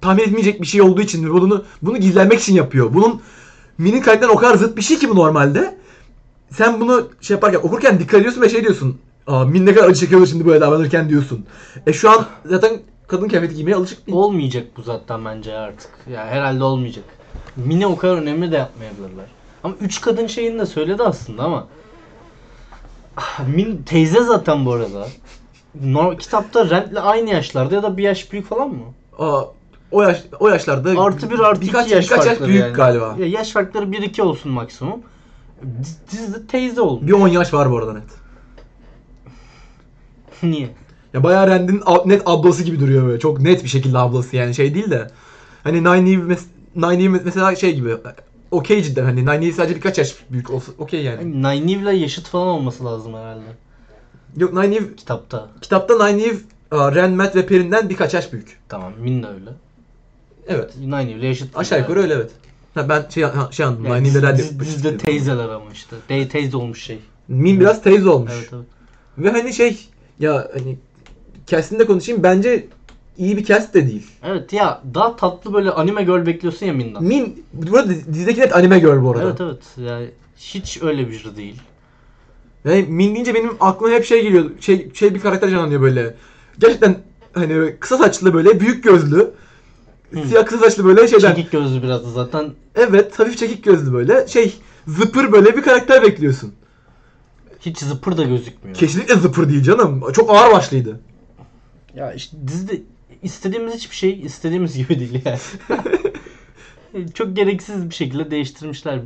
[0.00, 2.94] tahmin etmeyecek bir şey olduğu için bunu bunu gizlenmek için yapıyor.
[2.94, 3.20] Bunun
[3.78, 5.78] Min'in karakterine o kadar zıt bir şey ki bu normalde.
[6.50, 8.98] Sen bunu şey yaparken okurken dikkat ediyorsun ve şey diyorsun.
[9.26, 11.46] Aa, Min ne kadar acı çekiyordur şimdi böyle davranırken diyorsun.
[11.86, 14.18] E şu an zaten kadın kıyafeti giymeye alışık değil.
[14.18, 15.90] Olmayacak bu zaten bence artık.
[16.12, 17.04] Ya herhalde olmayacak.
[17.56, 19.26] Mini o kadar önemli de yapmayabilirler.
[19.64, 21.66] Ama üç kadın şeyini de söyledi aslında ama
[23.54, 25.06] Min teyze zaten bu arada.
[25.84, 28.84] No, kitapta Rent'le aynı yaşlarda ya da bir yaş büyük falan mı?
[29.18, 29.42] Aa,
[29.90, 32.72] o yaş o yaşlarda Artı bir artı birkaç, iki yaş birkaç yaş büyük yani.
[32.72, 33.16] galiba.
[33.18, 35.00] Ya yaş farkları 1-2 olsun maksimum.
[35.82, 37.06] Diz- Dizide teyze olmuş.
[37.08, 38.02] Bir 10 yaş var bu arada net.
[40.42, 40.70] Niye?
[41.14, 43.20] Ya bayağı Rand'in ab- net ablası gibi duruyor böyle.
[43.20, 45.10] Çok net bir şekilde ablası yani şey değil de.
[45.64, 47.96] Hani Nynaeve mes- mesela şey gibi.
[48.50, 51.22] Okey cidden hani Nynaeve sadece birkaç yaş büyük olsa okey yani.
[51.22, 53.40] Yani Nynaeve'le yaşıt falan olması lazım herhalde
[54.36, 55.48] Yok Nynaeve kitapta.
[55.60, 56.36] kitapta Nynaeve
[56.70, 58.58] aa, Ren, Matt ve Perrin'den birkaç yaş büyük.
[58.68, 59.50] Tamam Min de öyle.
[60.50, 60.76] Evet.
[60.80, 61.56] Nynaeve'le yaşıt.
[61.56, 62.30] Aşağı yukarı öyle evet.
[62.74, 63.84] Ha, ben şey ha, şey anladım.
[63.84, 65.96] Yani Nynaeve'le diz- Ren dizide teyzeler ama işte.
[66.08, 66.98] Te- teyze olmuş şey.
[67.28, 68.32] Min biraz teyze olmuş.
[68.34, 68.64] Evet evet.
[69.18, 69.88] Ve hani şey
[70.18, 70.78] ya hani
[71.78, 72.66] de konuşayım bence
[73.18, 74.06] iyi bir cast de değil.
[74.22, 77.04] Evet ya daha tatlı böyle anime girl bekliyorsun ya Min'den.
[77.04, 79.22] Min bu arada dizideki net anime girl bu arada.
[79.24, 81.60] Evet evet yani hiç öyle bir şey değil.
[82.64, 84.50] Yani Min deyince benim aklıma hep şey geliyor.
[84.60, 86.14] Şey şey bir karakter canlanıyor böyle.
[86.58, 86.96] Gerçekten
[87.34, 89.30] hani kısa saçlı böyle büyük gözlü.
[90.12, 90.28] Hı.
[90.28, 91.34] Siyah kısa saçlı böyle şeyden.
[91.34, 92.50] Çekik gözlü biraz da zaten.
[92.74, 94.26] Evet, hafif çekik gözlü böyle.
[94.28, 94.54] Şey
[94.86, 96.54] zıpır böyle bir karakter bekliyorsun.
[97.60, 98.76] Hiç zıpır da gözükmüyor.
[98.76, 100.12] Kesinlikle zıpır değil canım.
[100.12, 101.00] Çok ağır başlıydı.
[101.94, 102.82] Ya işte dizide
[103.22, 105.38] istediğimiz hiçbir şey istediğimiz gibi değil yani.
[107.14, 109.00] Çok gereksiz bir şekilde değiştirmişler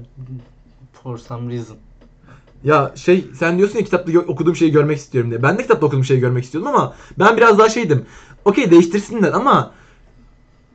[1.03, 1.77] for some reason.
[2.65, 5.43] Ya şey sen diyorsun ya kitapta okuduğum şeyi görmek istiyorum diye.
[5.43, 8.07] Ben de kitapta okuduğum şeyi görmek istiyordum ama ben biraz daha şeydim.
[8.45, 9.75] Okey değiştirsinler ama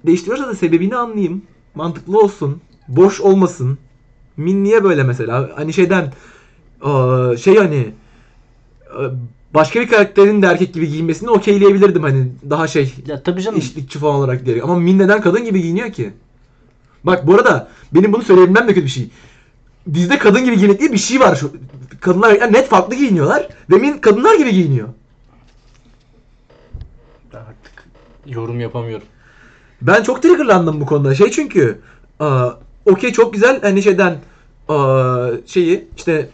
[0.06, 1.42] değiştiriyorsa da sebebini anlayayım.
[1.76, 2.62] Mantıklı olsun.
[2.88, 3.78] Boş olmasın.
[4.38, 5.50] Min niye böyle mesela?
[5.56, 6.14] Hani şeyden
[7.38, 7.94] şey hani
[9.54, 13.58] başka bir karakterin de erkek gibi giyinmesini okeyleyebilirdim hani daha şey Ya tabii canım.
[13.58, 14.64] eşlikçi falan olarak diyerek.
[14.64, 16.14] Ama Min neden kadın gibi giyiniyor ki?
[17.04, 19.10] Bak bu arada benim bunu söyleyebilmem de kötü bir şey.
[19.94, 21.36] Dizide kadın gibi giyinmek diye bir şey var.
[21.36, 21.52] Şu,
[22.02, 23.48] kadınlar yani net farklı giyiniyorlar.
[23.70, 24.88] Ve Min kadınlar gibi giyiniyor.
[27.34, 27.88] Artık
[28.26, 29.08] yorum yapamıyorum.
[29.82, 31.16] Ben çok triggerlandım bu konuda.
[31.16, 31.80] Şey çünkü
[32.20, 32.50] aa,
[32.86, 34.18] okey çok güzel hani şeyden
[34.68, 36.30] aa, şeyi işte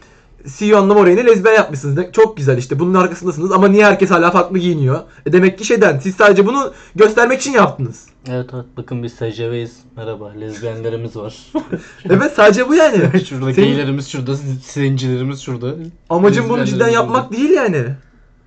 [0.59, 2.05] You Anlam Oray'ını lezbiyen yapmışsınız.
[2.11, 4.99] Çok güzel işte bunun arkasındasınız ama niye herkes hala farklı giyiniyor?
[5.25, 8.05] E demek ki şeyden siz sadece bunu göstermek için yaptınız.
[8.29, 9.79] Evet evet bakın biz SCV'yiz.
[9.97, 11.35] Merhaba lezbiyenlerimiz var.
[12.09, 12.97] Evet sadece bu yani.
[13.29, 15.71] şurada Senin- geylerimiz şurada, zencilerimiz şurada.
[16.09, 17.41] Amacın bunu cidden yapmak burada.
[17.41, 17.83] değil yani.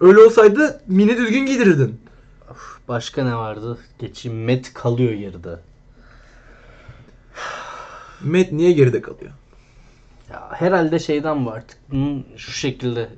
[0.01, 2.01] Öyle olsaydı mini düzgün giydirirdin.
[2.89, 3.79] Başka ne vardı?
[3.99, 4.45] Geçeyim.
[4.45, 5.59] Met kalıyor geride.
[8.25, 9.33] Matt niye geride kalıyor?
[10.31, 11.79] Ya herhalde şeyden bu artık.
[11.91, 13.09] Bunu şu şekilde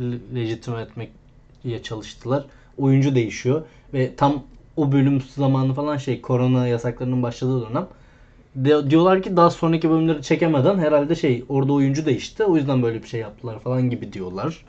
[0.00, 2.44] le- legitime etmeye çalıştılar.
[2.78, 3.62] Oyuncu değişiyor
[3.94, 4.42] ve tam
[4.76, 7.86] o bölüm zamanı falan şey korona yasaklarının başladığı dönem.
[8.56, 12.44] De- diyorlar ki daha sonraki bölümleri çekemeden herhalde şey orada oyuncu değişti.
[12.44, 14.64] O yüzden böyle bir şey yaptılar falan gibi diyorlar.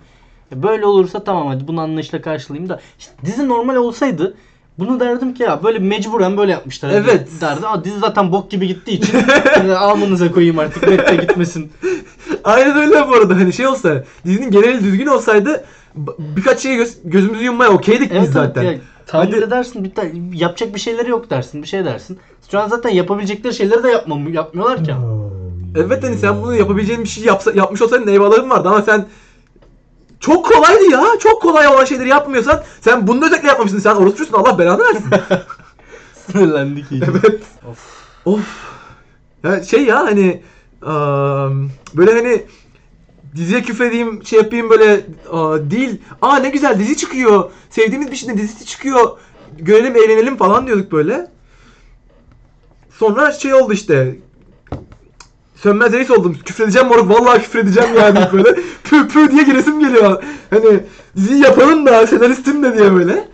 [0.55, 4.33] E Böyle olursa tamam hadi bunu anlayışla karşılayayım da işte dizi normal olsaydı
[4.79, 6.89] bunu derdim ki ya böyle mecburen böyle yapmışlar.
[6.89, 7.27] Evet.
[7.41, 7.67] Derdi.
[7.67, 9.19] Aa, dizi zaten bok gibi gittiği için
[9.55, 11.71] hani alnınıza koyayım artık Mette gitmesin.
[12.43, 15.63] Aynen öyle bu arada hani şey olsa dizinin geneli düzgün olsaydı
[16.19, 18.63] birkaç şeye göz- gözümüzü yummaya okeydik Evet biz zaten.
[18.65, 22.19] evet, tahammül Hadi- edersin bir de yapacak bir şeyleri yok dersin bir şey dersin.
[22.51, 24.93] Şu an zaten yapabilecekleri şeyleri de yapmam, yapmıyorlar ki.
[25.75, 29.05] Evet hani sen bunu yapabileceğin bir şey yapsa, yapmış olsaydın eyvallahın vardı ama sen
[30.19, 31.05] çok kolaydı ya.
[31.19, 33.79] Çok kolay olan şeyleri yapmıyorsan sen bunu özellikle yapmamışsın.
[33.79, 35.05] Sen orospusun Allah belanı versin.
[36.31, 37.05] Sinirlendik iyice.
[37.11, 37.41] evet.
[37.69, 37.79] Of.
[38.25, 38.39] Of.
[39.43, 40.43] Ya şey ya hani
[40.83, 41.51] ıı,
[41.93, 42.45] böyle hani
[43.35, 46.01] diziye küfredeyim şey yapayım böyle aa, değil.
[46.21, 47.51] Aa ne güzel dizi çıkıyor.
[47.69, 49.17] Sevdiğimiz bir şeyin dizisi çıkıyor.
[49.59, 51.31] Görelim eğlenelim falan diyorduk böyle.
[52.99, 54.15] Sonra şey oldu işte.
[55.61, 56.37] Sönmez reis oldum.
[56.45, 57.09] Küfredeceğim moruk.
[57.09, 58.55] Vallahi küfredeceğim yani böyle.
[58.83, 60.23] Pü pü diye giresim geliyor.
[60.49, 60.83] Hani
[61.15, 63.27] diziyi yapalım da senaristim de diye böyle.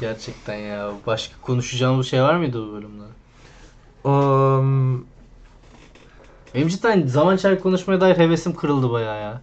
[0.00, 0.90] Gerçekten ya.
[1.06, 3.04] Başka konuşacağımız şey var mıydı bu bölümde?
[4.04, 5.04] Um,
[6.54, 9.40] Benim cidden zaman çarkı konuşmaya dair hevesim kırıldı bayağı ya.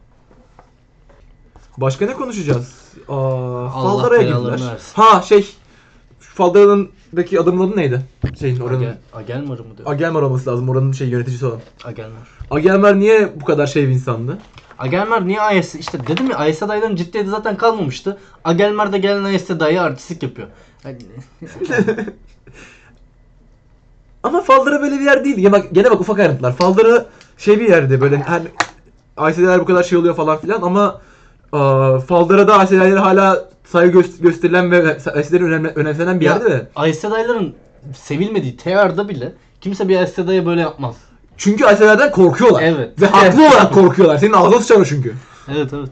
[1.78, 2.76] Başka ne konuşacağız?
[3.10, 4.93] Aa, Allah Faldara'ya versin.
[4.93, 5.56] Ha şey.
[6.20, 6.36] Şu
[7.12, 8.01] Faldara'daki adamın adı neydi?
[8.39, 8.80] Şeyin oranın.
[8.80, 9.91] Agel, Agelmar mı diyor?
[9.91, 10.70] Agelmar olması lazım.
[10.70, 11.60] Oranın şey yöneticisi olan.
[11.84, 12.28] Agelmar.
[12.51, 14.38] Agelmar niye bu kadar şey bir insandı?
[14.80, 18.18] Agelmar niye AES işte dedim ya AES adayların ciddiyeti zaten kalmamıştı.
[18.43, 20.47] Agelmar da gelen AES adayı artistik yapıyor.
[20.84, 20.97] Hani-
[24.24, 25.38] Ama Faldara böyle bir yer değil.
[25.38, 26.55] Ya bak gene bak ufak ayrıntılar.
[26.55, 27.05] Faldara
[27.38, 28.41] şey bir yerde böyle her
[29.32, 31.01] ICD'ler bu kadar şey oluyor falan filan ama
[31.52, 36.68] aa, Faldara'da ICD'lere hala saygı gö- gösterilen ve ICD'lerin önemli, önemsenen bir Ya, yerde de.
[36.76, 37.56] AES adayların
[37.95, 40.95] sevilmediği TR'da bile kimse bir AES adayı böyle yapmaz.
[41.38, 42.62] Çünkü ICD'lerden korkuyorlar.
[42.64, 43.02] Evet.
[43.02, 44.18] Ve haklı olarak korkuyorlar.
[44.18, 45.14] Senin ağzına sıçar çünkü.
[45.52, 45.91] Evet evet.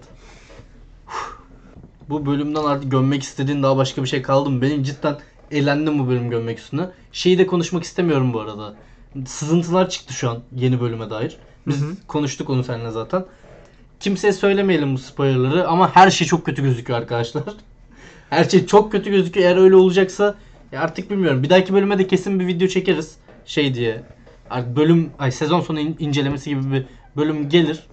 [2.10, 4.62] Bu bölümden artık gömmek istediğin daha başka bir şey kaldı mı?
[4.62, 5.16] Benim cidden
[5.52, 6.90] eğlendim bu bölüm gömmek üstüne.
[7.12, 8.74] Şeyi de konuşmak istemiyorum bu arada.
[9.28, 11.38] Sızıntılar çıktı şu an yeni bölüme dair.
[11.68, 11.90] Biz Hı hı.
[12.08, 13.26] konuştuk onu seninle zaten.
[14.00, 17.44] Kimseye söylemeyelim bu spoilerları ama her şey çok kötü gözüküyor arkadaşlar.
[18.30, 19.46] her şey çok kötü gözüküyor.
[19.48, 20.36] Eğer öyle olacaksa
[20.72, 21.44] ya artık bilmiyorum.
[21.44, 23.16] Bir dahaki bölüme de kesin bir video çekeriz.
[23.46, 24.04] Şey diye.
[24.50, 26.86] Artık bölüm ay sezon sonu in- incelemesi gibi bir
[27.18, 27.84] bölüm gelir.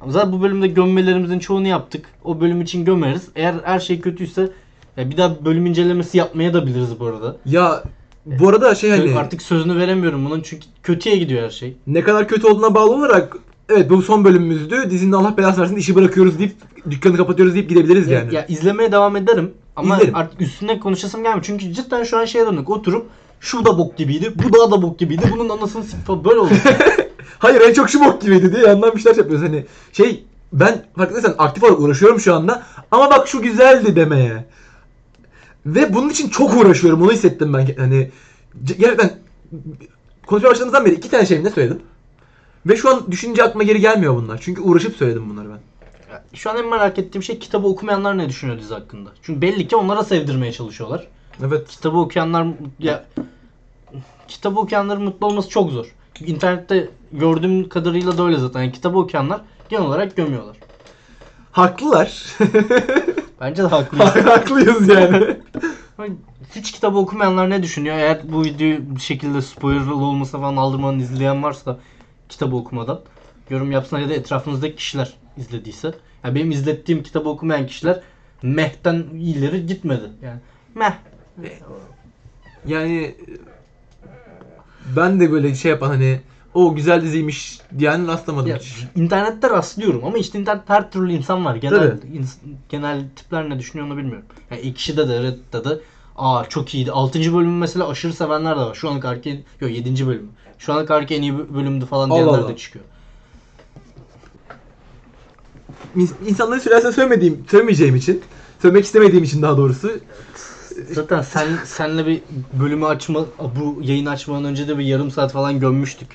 [0.00, 2.06] Ama Zaten bu bölümde gömmelerimizin çoğunu yaptık.
[2.24, 3.28] O bölüm için gömeriz.
[3.36, 4.50] Eğer her şey kötüyse
[4.96, 7.36] ya bir daha bölüm incelemesi yapmaya da biliriz bu arada.
[7.46, 7.82] Ya
[8.26, 11.76] bu arada şey hani Artık sözünü veremiyorum bunun çünkü kötüye gidiyor her şey.
[11.86, 13.36] ne kadar kötü olduğuna bağlı olarak
[13.76, 14.90] evet bu son bölümümüzdü.
[14.90, 16.54] Dizinin Allah belasını versin işi bırakıyoruz deyip
[16.90, 18.34] dükkanı kapatıyoruz deyip gidebiliriz Ya, yani.
[18.34, 20.14] ya izlemeye devam ederim ama İzlerim.
[20.16, 21.44] artık üstüne konuşasım gelmiyor.
[21.46, 22.70] Çünkü cidden şu an şeye döndük.
[22.70, 23.06] Oturup
[23.40, 25.22] şu da bok gibiydi, bu daha da bok gibiydi.
[25.32, 26.50] Bunun anasını sik falan böyle oldu.
[27.38, 29.64] Hayır en çok şu bok gibiydi diye yandan bir şeyler yapıyoruz hani.
[29.92, 34.44] Şey ben farkındaysan aktif olarak uğraşıyorum şu anda ama bak şu güzeldi demeye.
[35.66, 38.10] Ve bunun için çok uğraşıyorum onu hissettim ben hani
[38.64, 39.10] c- gerçekten
[40.26, 41.78] konuşmaya başladığımızdan beri iki tane şeyimde söyledim.
[42.66, 44.40] Ve şu an düşünce aklıma geri gelmiyor bunlar.
[44.42, 45.58] Çünkü uğraşıp söyledim bunları ben.
[46.34, 49.10] şu an en merak ettiğim şey kitabı okumayanlar ne düşünüyor dizi hakkında.
[49.22, 51.06] Çünkü belli ki onlara sevdirmeye çalışıyorlar.
[51.46, 51.68] Evet.
[51.68, 52.46] Kitabı okuyanlar
[52.78, 53.04] ya
[54.28, 55.86] kitabı okuyanların mutlu olması çok zor.
[56.20, 58.60] İnternette gördüğüm kadarıyla da öyle zaten.
[58.62, 60.56] Yani kitabı okuyanlar genel olarak gömüyorlar.
[61.52, 62.24] Haklılar.
[63.40, 63.98] Bence de haklı.
[63.98, 65.36] Haklıyız yani.
[66.54, 67.96] Hiç kitabı okumayanlar ne düşünüyor?
[67.96, 71.78] Eğer bu videoyu bir şekilde spoilerlı olmasına falan aldırmanın izleyen varsa
[72.32, 73.00] kitabı okumadan
[73.50, 75.94] yorum yapsınlar ya da etrafınızdaki kişiler izlediyse.
[76.24, 78.00] Yani benim izlettiğim kitabı okumayan kişiler
[78.42, 80.10] mehten ileri gitmedi.
[80.22, 80.38] Yani
[80.74, 80.92] meh.
[82.66, 83.14] Yani
[84.96, 86.20] ben de böyle şey yapan hani
[86.54, 88.84] o güzel diziymiş diyen rastlamadım Ya, hiç.
[88.96, 91.56] internette rastlıyorum ama işte internet her türlü insan var.
[91.56, 94.24] Genel ins- genel tipler ne düşünüyor onu bilmiyorum.
[94.50, 95.78] Yani ilk kişide de Reddit'te de
[96.16, 96.92] aa çok iyiydi.
[96.92, 97.18] 6.
[97.34, 98.74] bölümü mesela aşırı sevenler de var.
[98.74, 100.06] Şu kadar ki yok 7.
[100.06, 100.30] bölüm.
[100.66, 102.48] Şu ana kadar en iyi bölümdü falan Allah diyenler Allah.
[102.48, 102.84] de çıkıyor.
[105.96, 108.22] İns- insanları sülalesine sövmediğim, sövmeyeceğim için,
[108.62, 109.90] sövmek istemediğim için daha doğrusu.
[110.92, 112.22] Zaten sen senle bir
[112.60, 113.24] bölümü açma
[113.56, 116.08] bu yayın açmadan önce de bir yarım saat falan gömmüştük.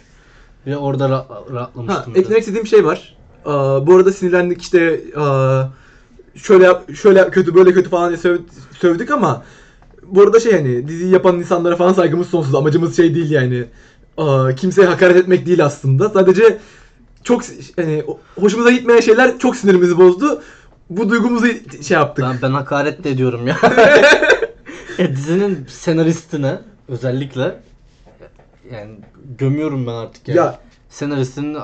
[0.68, 2.14] Ve orada ra- Ha, rahatlamıştım.
[2.16, 3.16] eklemek istediğim şey var.
[3.46, 5.64] Aa, bu arada sinirlendik işte aa,
[6.36, 8.42] şöyle yap, şöyle kötü böyle kötü falan diye söv-
[8.80, 9.44] sövdük ama
[10.04, 12.56] bu arada şey hani diziyi yapan insanlara falan saygımız sonsuz.
[12.56, 13.66] Amacımız şey değil yani.
[14.18, 16.10] Aa, kimseye hakaret etmek değil aslında.
[16.10, 16.60] Sadece
[17.24, 17.42] çok
[17.76, 18.04] hani
[18.40, 20.44] hoşumuza gitmeyen şeyler çok sinirimizi bozdu.
[20.90, 21.48] Bu duygumuzu
[21.84, 22.26] şey yaptık.
[22.26, 23.58] Ben, ben hakaret de ediyorum ya.
[24.98, 27.60] e, dizinin senaristine özellikle
[28.72, 28.92] yani
[29.38, 30.38] gömüyorum ben artık yani.
[30.38, 30.60] Ya
[30.90, 31.58] Senaristinin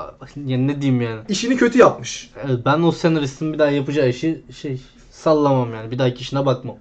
[0.45, 1.21] yani ne diyeyim yani.
[1.29, 2.29] işini kötü yapmış.
[2.45, 4.81] Evet, Ben o senaristin bir daha yapacağı işi şey
[5.11, 5.91] sallamam yani.
[5.91, 6.77] Bir dahaki işine bakmam.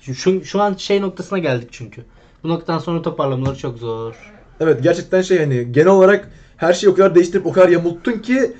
[0.00, 2.04] Şu, şu an şey noktasına geldik çünkü.
[2.44, 4.37] Bu noktadan sonra toparlamaları çok zor.
[4.60, 8.52] Evet gerçekten şey hani genel olarak her şeyi o kadar değiştirip o kadar yamulttun ki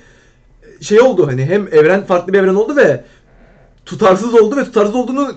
[0.81, 3.03] şey oldu hani hem evren farklı bir evren oldu ve
[3.85, 5.33] tutarsız oldu ve tutarsız olduğunu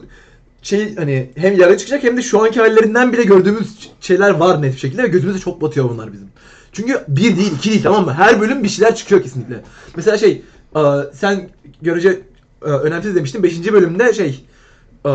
[0.62, 4.74] şey hani hem yaraya çıkacak hem de şu anki hallerinden bile gördüğümüz şeyler var net
[4.74, 6.28] bir şekilde ve gözümüze çok batıyor bunlar bizim.
[6.72, 8.12] Çünkü bir değil iki değil tamam mı?
[8.12, 9.60] Her bölüm bir şeyler çıkıyor kesinlikle.
[9.96, 10.42] Mesela şey
[10.76, 10.80] e,
[11.12, 11.48] sen
[11.82, 12.20] görece
[12.62, 13.72] e, önemsiz demiştin 5.
[13.72, 14.44] bölümde şey
[15.06, 15.10] e,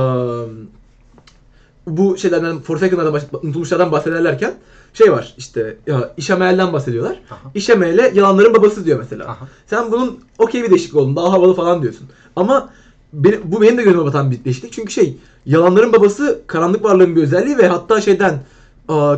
[1.88, 4.54] bu şeylerden Forsaken'lardan unutulmuşlardan bahsederlerken
[4.98, 7.20] şey var işte ya İşamel'den bahsediyorlar.
[7.32, 7.52] Aha.
[7.56, 9.26] İşamel'e yalanların babası diyor mesela.
[9.26, 9.48] Aha.
[9.68, 12.08] Sen bunun okey bir değişiklik oldun daha havalı falan diyorsun.
[12.36, 12.70] Ama
[13.14, 14.74] benim, bu benim de gözüme batan bir değişiklik.
[14.74, 18.40] Çünkü şey yalanların babası karanlık varlığın bir özelliği ve hatta şeyden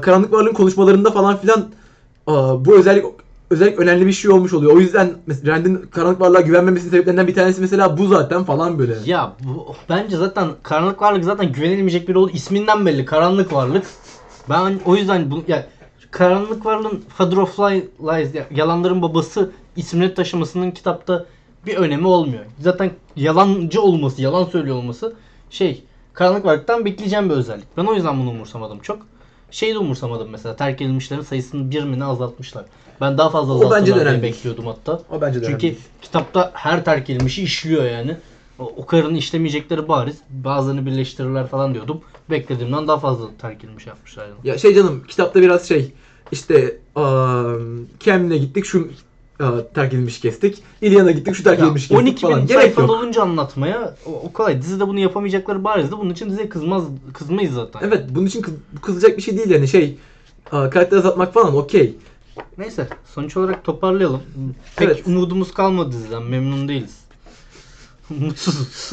[0.01, 1.65] karanlık varlığın konuşmalarında falan filan
[2.65, 3.05] bu özellik
[3.49, 4.75] özellik önemli bir şey olmuş oluyor.
[4.75, 5.11] O yüzden
[5.45, 8.95] Rand'in karanlık varlığa güvenmemesinin sebeplerinden bir tanesi mesela bu zaten falan böyle.
[9.05, 12.31] Ya bu, bence zaten karanlık varlık zaten güvenilmeyecek biri oldu.
[12.33, 13.85] İsminden belli karanlık varlık.
[14.49, 15.65] Ben o yüzden bu ya
[16.11, 21.25] karanlık varlığın Father of Li- Lies ya- yalanların babası ismini taşımasının kitapta
[21.65, 22.45] bir önemi olmuyor.
[22.59, 25.13] Zaten yalancı olması, yalan söylüyor olması
[25.49, 25.83] şey
[26.13, 27.77] karanlık varlıktan bekleyeceğim bir özellik.
[27.77, 29.07] Ben o yüzden bunu umursamadım çok.
[29.51, 32.65] Şeyi de umursamadım mesela terk edilmişlerin sayısını bir mi ne azaltmışlar.
[33.01, 33.53] Ben daha fazla
[34.09, 34.23] önemli.
[34.23, 35.01] bekliyordum hatta.
[35.11, 35.79] O bence de Çünkü önemli.
[36.01, 38.17] kitapta her terk edilmişi işliyor yani.
[38.59, 40.17] O, kadarını işlemeyecekleri bariz.
[40.29, 42.01] Bazılarını birleştirirler falan diyordum.
[42.29, 44.37] Beklediğimden daha fazla terk edilmiş yapmışlar yani.
[44.43, 45.91] Ya şey canım kitapta biraz şey
[46.31, 48.89] işte um, Kem'le gittik şu
[49.73, 50.63] terk edilmiş kestik.
[50.81, 52.41] İlyan'a gittik şu terk edilmiş kestik 12 falan.
[52.41, 52.87] bin Gerek yok.
[52.89, 54.61] dolunca anlatmaya o, o kolay.
[54.61, 55.91] Dizide bunu yapamayacakları barizdi.
[55.97, 56.83] Bunun için diziye kızmaz,
[57.13, 57.79] kızmayız zaten.
[57.83, 59.97] Evet bunun için kız, kızacak bir şey değil yani şey
[60.51, 61.95] karakter azaltmak falan okey.
[62.57, 64.21] Neyse sonuç olarak toparlayalım.
[64.75, 65.07] Pek Evet.
[65.07, 66.23] umudumuz kalmadı diziden.
[66.23, 66.98] Memnun değiliz.
[68.09, 68.91] Mutsuzuz.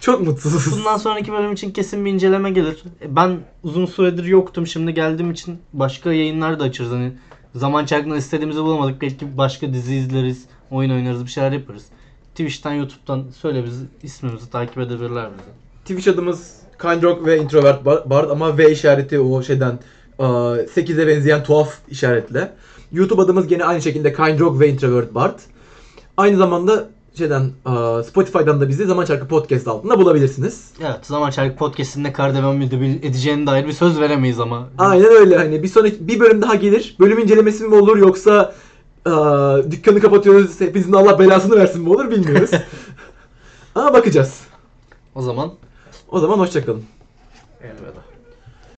[0.00, 0.78] Çok mutsuzuz.
[0.78, 2.82] Bundan sonraki bölüm için kesin bir inceleme gelir.
[3.02, 4.66] E, Ben uzun süredir yoktum.
[4.66, 6.90] Şimdi geldiğim için başka yayınlar da açarız.
[6.90, 7.12] Hani
[7.54, 9.02] zaman çarkından istediğimizi bulamadık.
[9.02, 11.84] Belki başka dizi izleriz, oyun oynarız, bir şeyler yaparız.
[12.30, 15.48] Twitch'ten, YouTube'dan söyle bizi, ismimizi takip edebilirler bizi.
[15.84, 19.78] Twitch adımız Kind Rock ve Introvert Bar- Bard ama V işareti o şeyden
[20.18, 22.52] aa, 8'e benzeyen tuhaf işaretle.
[22.92, 25.38] YouTube adımız gene aynı şekilde Kind Rock ve Introvert Bard.
[26.16, 26.88] Aynı zamanda
[27.18, 30.70] şeyden aa, Spotify'dan da bizi Zaman Çarkı Podcast altında bulabilirsiniz.
[30.80, 34.68] Evet, zaman çarkı podcast'in ne kadar devam edeceğine dair bir söz veremeyiz ama.
[34.78, 36.96] Aynen öyle hani bir sonraki bir bölüm daha gelir.
[37.00, 38.54] Bölüm incelemesi mi olur yoksa
[39.04, 42.50] aa, dükkanı kapatıyoruz hepinizin Allah belasını versin mi olur bilmiyoruz.
[43.74, 44.40] Ama bakacağız.
[45.14, 45.52] O zaman
[46.08, 46.82] O zaman hoşçakalın.
[47.62, 48.03] elveda.